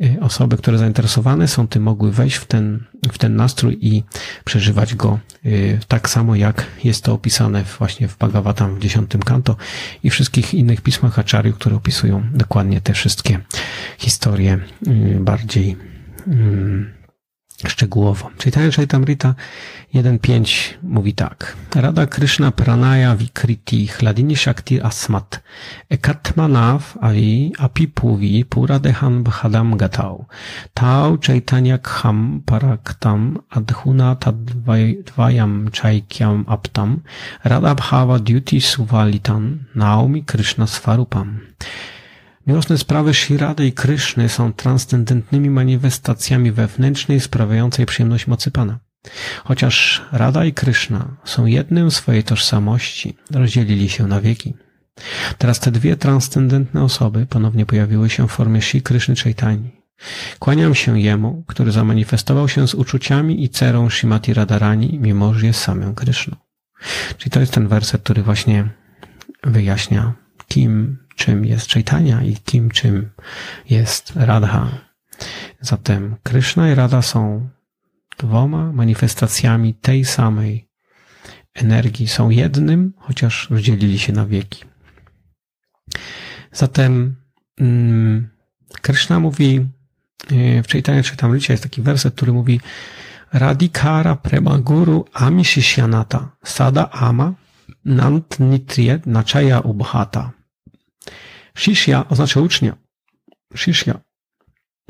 [0.01, 4.03] y, osoby, które zainteresowane są tym, mogły wejść w ten, w ten nastrój i
[4.45, 9.55] przeżywać go y, tak samo, jak jest to opisane właśnie w Bhagavatam w dziesiątym kanto
[10.03, 13.39] i wszystkich innych pismach Acharyów, które opisują dokładnie te wszystkie
[13.97, 15.77] historie y, bardziej
[17.65, 18.29] szczegółowo.
[18.43, 19.35] Chaitanya Chaitamrita
[19.93, 21.55] 1.5 mówi tak.
[21.75, 25.39] Rada Krishna Pranaya Vikriti Hladini Shakti Asmat
[25.89, 30.25] Ekatmanav Avi Apipuvi Puradehan Bhadam Gatau
[30.73, 36.99] Tau Chaitanya Kham Paraktam Adhuna Tadvayam Chaikyam Aptam
[37.43, 41.41] Rada Bhava Duty Suvalitan Naomi Krishna Svarupam
[42.47, 48.79] Miłosne sprawy Shirady i Kryszny są transcendentnymi manifestacjami wewnętrznej sprawiającej przyjemność mocy Pana.
[49.43, 54.53] Chociaż Rada i Kryszna są jednym w swojej tożsamości, rozdzielili się na wieki.
[55.37, 59.71] Teraz te dwie transcendentne osoby ponownie pojawiły się w formie Shri Kryszny Chaitani.
[60.39, 65.59] Kłaniam się Jemu, który zamanifestował się z uczuciami i cerą Shimati Radharani, mimo że jest
[65.59, 66.35] samym Kryszną.
[67.17, 68.69] Czyli to jest ten werset, który właśnie
[69.43, 70.13] wyjaśnia,
[70.47, 73.09] kim czym jest Chaitanya i kim czym
[73.69, 74.69] jest Radha.
[75.61, 77.49] Zatem Krishna i Radha są
[78.19, 80.69] dwoma manifestacjami tej samej
[81.53, 82.07] energii.
[82.07, 84.63] Są jednym, chociaż rozdzielili się na wieki.
[86.51, 87.15] Zatem
[87.59, 88.29] hmm,
[88.81, 89.67] Krishna mówi
[90.31, 92.59] y, w Chaitanya Chaitamrita jest taki werset, który mówi
[93.33, 97.33] Radikara prema guru amishishyanata sada ama
[97.85, 100.36] nant nitriet nachaya ubhata
[101.57, 102.77] Shishya oznacza ucznia.
[103.55, 103.99] Shishya,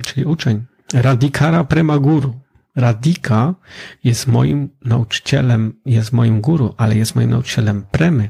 [0.03, 0.65] czyli uczeń.
[0.93, 2.39] Radikara prema guru.
[2.75, 3.55] Radika
[4.03, 8.29] jest moim nauczycielem, jest moim guru, ale jest moim nauczycielem premy.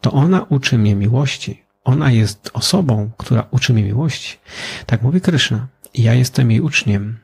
[0.00, 1.62] To ona uczy mnie miłości.
[1.84, 4.38] Ona jest osobą, która uczy mnie miłości.
[4.86, 5.68] Tak mówi Krishna.
[5.94, 7.18] Ja jestem jej uczniem.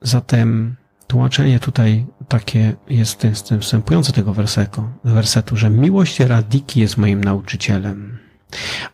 [0.00, 0.76] Zatem
[1.06, 3.18] tłumaczenie tutaj, takie jest
[3.48, 8.18] ten wstępujący tego wersetu, wersetu, że miłość Radiki jest moim nauczycielem,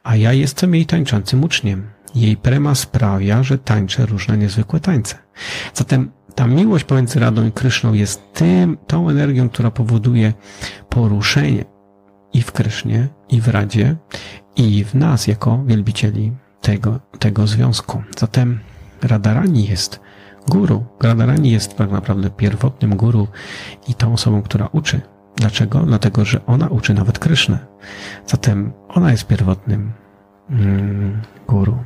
[0.03, 1.91] a ja jestem jej tańczącym uczniem.
[2.15, 5.19] Jej prema sprawia, że tańczę różne niezwykłe tańce.
[5.75, 10.33] Zatem ta miłość pomiędzy Radą i Kryszną jest tym, tą energią, która powoduje
[10.89, 11.65] poruszenie
[12.33, 13.97] i w Krysznie, i w Radzie,
[14.57, 18.03] i w nas jako wielbicieli tego, tego związku.
[18.19, 18.61] Zatem
[19.03, 20.01] Radarani jest
[20.49, 20.85] guru.
[21.01, 23.29] Radharani jest tak naprawdę pierwotnym guru
[23.89, 25.01] i tą osobą, która uczy.
[25.41, 25.83] Dlaczego?
[25.83, 27.59] Dlatego, że ona uczy nawet Krysznę.
[28.27, 29.93] Zatem ona jest pierwotnym
[30.51, 31.79] mm, guru.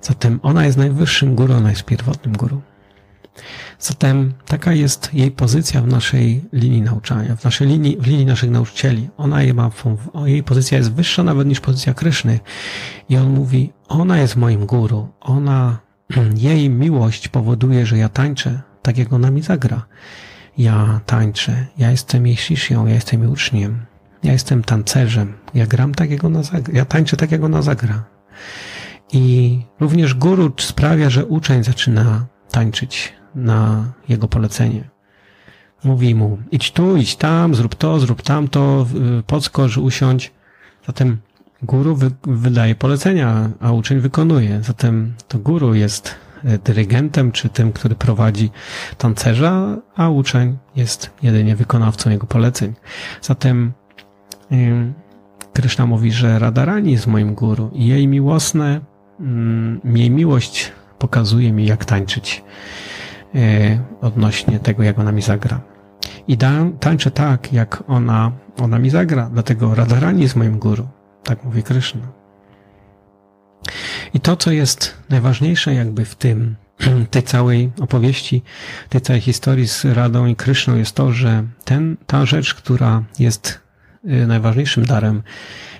[0.00, 2.60] Zatem ona jest najwyższym guru, ona jest pierwotnym guru.
[3.78, 8.50] Zatem taka jest jej pozycja w naszej linii nauczania, w naszej linii, w linii naszych
[8.50, 9.08] nauczycieli.
[9.16, 9.70] Ona jej ma,
[10.24, 12.40] jej pozycja jest wyższa nawet niż pozycja Kryszny.
[13.08, 15.78] I on mówi, ona jest moim guru, ona
[16.34, 19.86] jej miłość powoduje, że ja tańczę tak, jak ona mi zagra.
[20.58, 23.86] Ja tańczę, ja jestem jej shishią, ja jestem jej uczniem,
[24.22, 28.04] ja jestem tancerzem, ja gram tak, jak ona zagra, ja tańczę tak, jak ona zagra.
[29.12, 34.90] I również guru sprawia, że uczeń zaczyna tańczyć na jego polecenie.
[35.84, 38.86] Mówi mu, idź tu, idź tam, zrób to, zrób tamto,
[39.26, 40.32] podskocz, usiądź.
[40.86, 41.18] Zatem
[41.62, 44.62] Guru wy, wydaje polecenia, a uczeń wykonuje.
[44.62, 46.14] Zatem to guru jest
[46.64, 48.50] dyrygentem, czy tym, który prowadzi
[48.98, 52.74] tancerza, a uczeń jest jedynie wykonawcą jego poleceń.
[53.22, 53.72] Zatem
[55.52, 58.80] Kryszna mówi, że Radharani jest moim guru i jej miłosne,
[59.20, 62.44] mm, jej miłość pokazuje mi, jak tańczyć
[63.34, 63.38] e,
[64.00, 65.60] odnośnie tego, jak ona mi zagra.
[66.28, 66.38] I
[66.80, 70.88] tańczę tak, jak ona, ona mi zagra, dlatego Radharani jest moim guru.
[71.22, 72.21] Tak mówi Kryszna.
[74.14, 76.56] I to, co jest najważniejsze jakby w tym,
[77.10, 78.42] tej całej opowieści,
[78.88, 83.60] tej całej historii z Radą i Kryszną jest to, że ten, ta rzecz, która jest
[84.04, 85.22] y, najważniejszym darem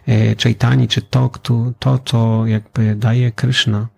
[0.09, 1.31] y, Chaitani, czy to,
[1.79, 3.89] to, co jakby daje Kryszna,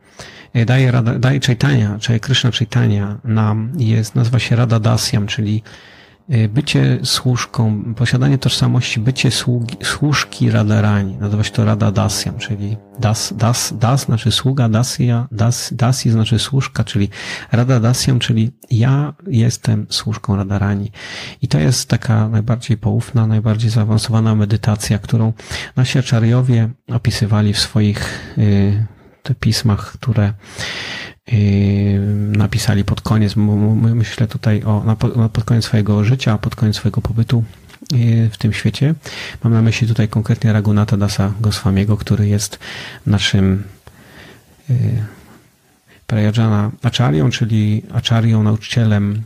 [0.57, 5.63] y, daje, daje Chaitanya, czyli Kryszna Chaitanya nam jest, nazywa się Rada Dasyam, czyli
[6.49, 13.35] bycie służką, posiadanie tożsamości, bycie sługi, służki radarani, nazywa się to Rada Dasyam, czyli das,
[13.37, 17.09] das, das znaczy sługa, dasya, das, dasi znaczy służka, czyli
[17.53, 20.93] Rada Dasyam, czyli ja jestem służką radarani.
[21.43, 25.33] I to jest taka najbardziej poufna, najbardziej zaawansowana medytacja, którą
[25.77, 28.87] nasi aczariowie opisywali w swoich y,
[29.41, 30.33] pismach, które
[32.37, 33.37] napisali pod koniec,
[33.95, 34.97] myślę tutaj o,
[35.33, 37.45] pod koniec swojego życia, pod koniec swojego pobytu
[37.93, 38.95] yy, w tym świecie.
[39.45, 42.59] Mam na myśli tutaj konkretnie Ragunata Dasa Goswamiego, który jest
[43.07, 43.63] naszym
[44.69, 44.77] yy,
[46.07, 49.23] Prajajana Acharyą, czyli Acharyą, nauczycielem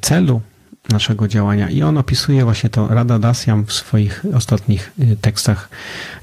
[0.00, 0.40] celu
[0.88, 1.70] naszego działania.
[1.70, 5.68] I on opisuje właśnie to Rada Dasyam w swoich ostatnich y, tekstach,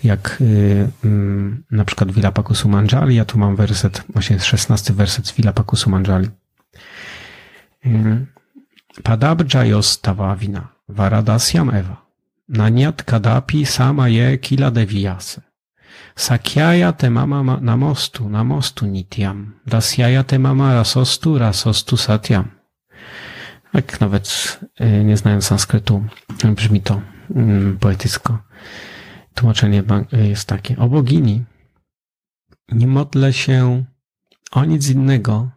[0.03, 3.16] jak y, mm, na przykład Vilapaku Sumanjali.
[3.16, 6.30] Ja tu mam werset, właśnie 16 werset z Vilapaku Sumanjali.
[7.86, 8.26] Y,
[9.03, 12.05] Padabjayos tavavina varadasyam eva.
[12.49, 15.41] Nanyat kadapi sama je kila deviyase.
[16.16, 19.53] Sakyaya te mama namostu, namostu nityam.
[19.66, 22.59] Dasyaya te mama rasostu, rasostu satyam.
[23.74, 26.05] Jak nawet y, nie znając sanskrytu,
[26.55, 27.01] brzmi to
[27.36, 28.39] mm, poetycko.
[29.34, 30.78] Tłumaczenie jest takie.
[30.78, 31.45] O bogini
[32.72, 33.84] nie modlę się
[34.51, 35.49] o nic innego,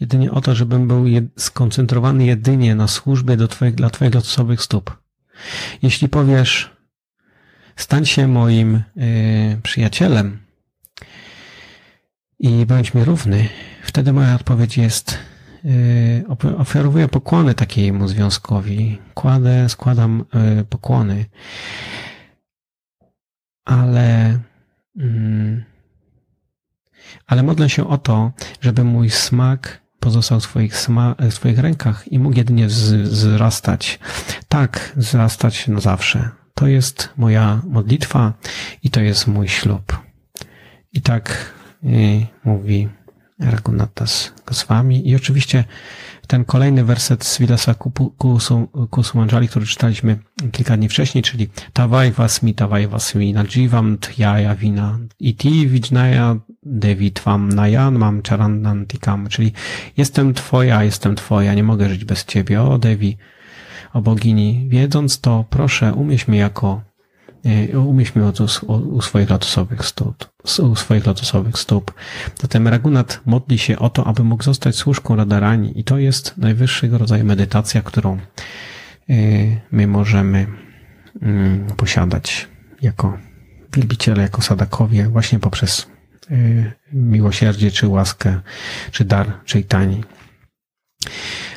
[0.00, 1.04] jedynie o to, żebym był
[1.36, 4.98] skoncentrowany jedynie na służbie do twoich, dla Twoich losowych stóp.
[5.82, 6.76] Jeśli powiesz,
[7.76, 10.38] stań się moim y, przyjacielem
[12.38, 13.48] i bądź mi równy,
[13.82, 15.18] wtedy moja odpowiedź jest
[16.58, 18.98] ofiarowuję pokłony takiemu związkowi.
[19.14, 20.24] Kładę, składam
[20.60, 21.24] y, pokłony.
[23.64, 24.38] Ale,
[24.98, 25.64] mm,
[27.26, 32.12] ale modlę się o to, żeby mój smak pozostał w swoich, sma, w swoich rękach
[32.12, 33.98] i mógł jedynie wzrastać.
[34.48, 36.30] Tak, wzrastać na zawsze.
[36.54, 38.32] To jest moja modlitwa
[38.82, 39.98] i to jest mój ślub.
[40.92, 41.54] I tak
[41.84, 42.88] y, mówi
[43.38, 45.08] Raghunatas Goswami.
[45.08, 45.64] I oczywiście
[46.26, 47.74] ten kolejny werset z Vilasa
[48.90, 50.18] Kusumanjali, który czytaliśmy
[50.52, 57.98] kilka dni wcześniej, czyli Tawaj Vasmi, Tawaj Vasmi, Najivam Tjaya Vina Iti Vijnaya Devitvam Nayan
[57.98, 59.52] Mam Charandantikam, czyli
[59.96, 63.16] jestem Twoja, jestem Twoja, nie mogę żyć bez Ciebie, o Devi,
[63.92, 64.66] o bogini.
[64.68, 66.82] Wiedząc to, proszę, umieś mnie jako
[67.74, 68.22] umieśćmy
[68.66, 70.24] u, u swoich lotosowych stóp.
[70.58, 71.94] U swoich lotosowych stóp.
[72.40, 76.98] Zatem Ragunat modli się o to, aby mógł zostać służką Radarani i to jest najwyższego
[76.98, 78.18] rodzaju medytacja, którą
[79.72, 80.46] my możemy
[81.22, 82.48] mm, posiadać
[82.82, 83.18] jako
[83.76, 85.86] wielbiciele, jako sadakowie, właśnie poprzez
[86.92, 88.40] miłosierdzie, czy łaskę,
[88.90, 90.04] czy dar, czy tani.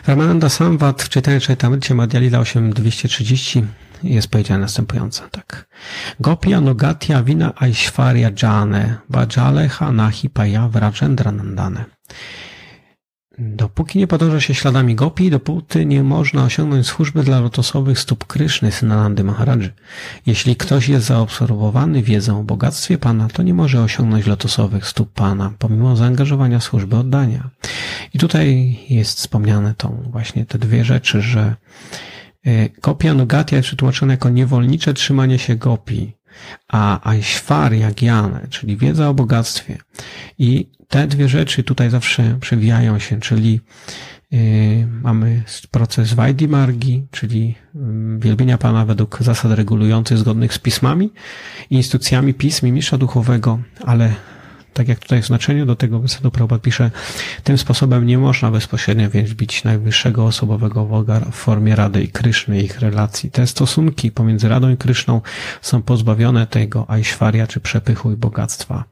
[0.08, 3.66] Ramananda Samvat w czytaniu Chaitamrita Madhyalila 8230
[4.04, 5.70] jest powiedziane następująco, tak.
[6.20, 11.86] Gopi anogatya vina aishvarya jane vajaleha nahi paya vrajendra nandane.
[13.42, 18.72] Dopóki nie podąża się śladami gopi, dopóty nie można osiągnąć służby dla lotosowych stóp Kryszny,
[18.72, 19.74] syna Nandy Maharadży.
[20.26, 25.54] Jeśli ktoś jest zaobserwowany wiedzą o bogactwie Pana, to nie może osiągnąć lotosowych stóp Pana,
[25.60, 27.50] pomimo zaangażowania służby oddania.
[28.14, 31.56] I tutaj jest wspomniane tą właśnie te dwie rzeczy, że
[32.82, 36.14] Kopia y, Nogatia jest przetłumaczona jako niewolnicze trzymanie się gopi,
[36.68, 39.78] a Aishwarya Gyana, czyli wiedza o bogactwie.
[40.38, 43.62] I te dwie rzeczy tutaj zawsze przewijają się, czyli
[44.32, 44.40] yy,
[45.02, 51.14] mamy proces Vaidimargi, czyli yy, wielbienia Pana według zasad regulujących zgodnych z pismami
[51.70, 54.14] i instrukcjami pism i mistrza duchowego, ale
[54.74, 56.92] tak jak tutaj w znaczeniu do tego wersetu Prabhupada pisze,
[57.44, 62.80] tym sposobem nie można bezpośrednio wielbić najwyższego osobowego Boga w formie Rady i Kryszny ich
[62.80, 63.32] relacji.
[63.32, 65.22] Te stosunki pomiędzy Radą i Kryszną
[65.62, 68.84] są pozbawione tego Aishwarya czy przepychu i bogactwa.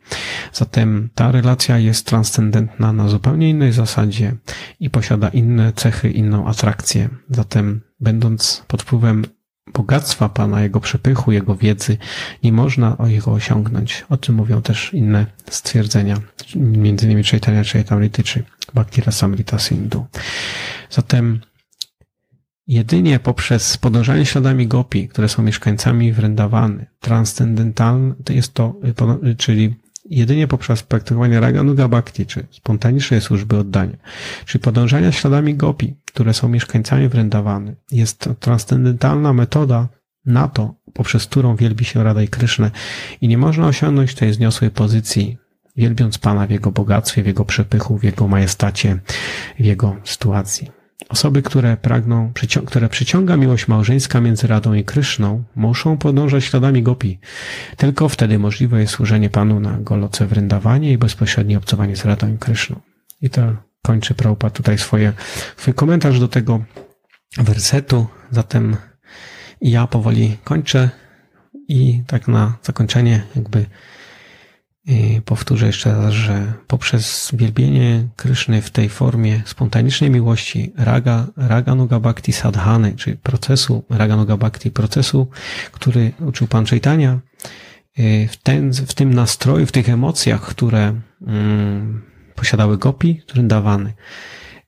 [0.54, 4.36] Zatem ta relacja jest transcendentna na zupełnie innej zasadzie
[4.80, 7.10] i posiada inne cechy, inną atrakcję.
[7.30, 9.26] Zatem będąc pod wpływem
[9.78, 11.98] bogactwa Pana, Jego przepychu, Jego wiedzy,
[12.44, 14.06] nie można o jego osiągnąć.
[14.10, 16.18] O tym mówią też inne stwierdzenia,
[16.56, 20.06] między innymi Chaitanya Chaitamrity czy Bhakti Rasamrita Sindhu.
[20.90, 21.42] Zatem
[22.68, 28.76] jedynie poprzez podążanie śladami gopi, które są mieszkańcami Wrendawany, transcendentalne, to jest to,
[29.38, 29.76] czyli
[30.10, 33.98] jedynie poprzez praktykowanie Raganuga Bhakti, czy spontanicznej służby oddania,
[34.46, 39.88] czy podążania śladami gopi, które są mieszkańcami Wrendawany, jest to transcendentalna metoda
[40.26, 42.72] na to, poprzez którą wielbi się Rada i Krysznę
[43.22, 45.38] i nie można osiągnąć tej zniosłej pozycji,
[45.76, 49.00] wielbiąc Pana w Jego bogactwie, w Jego przepychu, w Jego majestacie,
[49.60, 50.77] w Jego sytuacji.
[51.10, 52.32] Osoby, które pragną,
[52.66, 57.20] które przyciąga miłość małżeńska między Radą i Kryszną, muszą podążać śladami gopi.
[57.78, 62.38] Tylko wtedy możliwe jest służenie Panu na Goloce wrędawanie i bezpośrednie obcowanie z Radą i
[62.38, 62.80] Kryszną.
[63.22, 63.42] I to
[63.82, 65.14] kończy Prabhupada tutaj swoje,
[65.58, 66.64] swój komentarz do tego
[67.38, 68.08] wersetu.
[68.32, 68.76] Zatem
[69.62, 70.90] ja powoli kończę
[71.68, 73.66] i tak na zakończenie jakby
[74.88, 81.76] i powtórzę jeszcze raz, że poprzez wielbienie Kryszny w tej formie spontanicznej miłości, raga, raga
[81.76, 85.28] nuga bhakti sadhany, czyli procesu, raga nuga bhakti, procesu,
[85.72, 87.20] który uczył Pan Chaitanya,
[88.00, 92.02] y, w, ten, w tym nastroju, w tych emocjach, które mm,
[92.36, 93.94] posiadały gopi, dawany,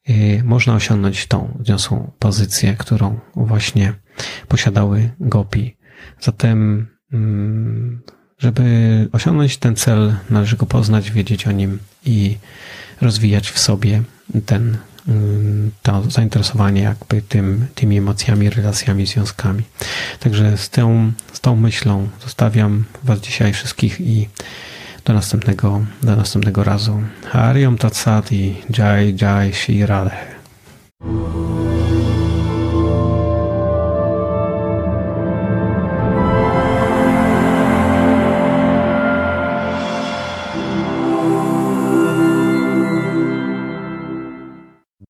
[0.10, 3.94] y, można osiągnąć tą wniosłą pozycję, którą właśnie
[4.48, 5.78] posiadały gopi.
[6.20, 8.02] Zatem mm,
[8.40, 12.38] żeby osiągnąć ten cel, należy go poznać, wiedzieć o nim i
[13.02, 14.04] rozwijać w sobie
[14.46, 14.78] ten,
[15.08, 19.64] mm, to zainteresowanie jakby tym, tymi emocjami, relacjami, związkami.
[20.20, 24.30] Także z tą, z tą myślą zostawiam Was dzisiaj wszystkich i
[25.06, 27.02] do następnego, do następnego razu.
[27.26, 30.40] Hariom Tatsat i Jai Jai Shri Radhe.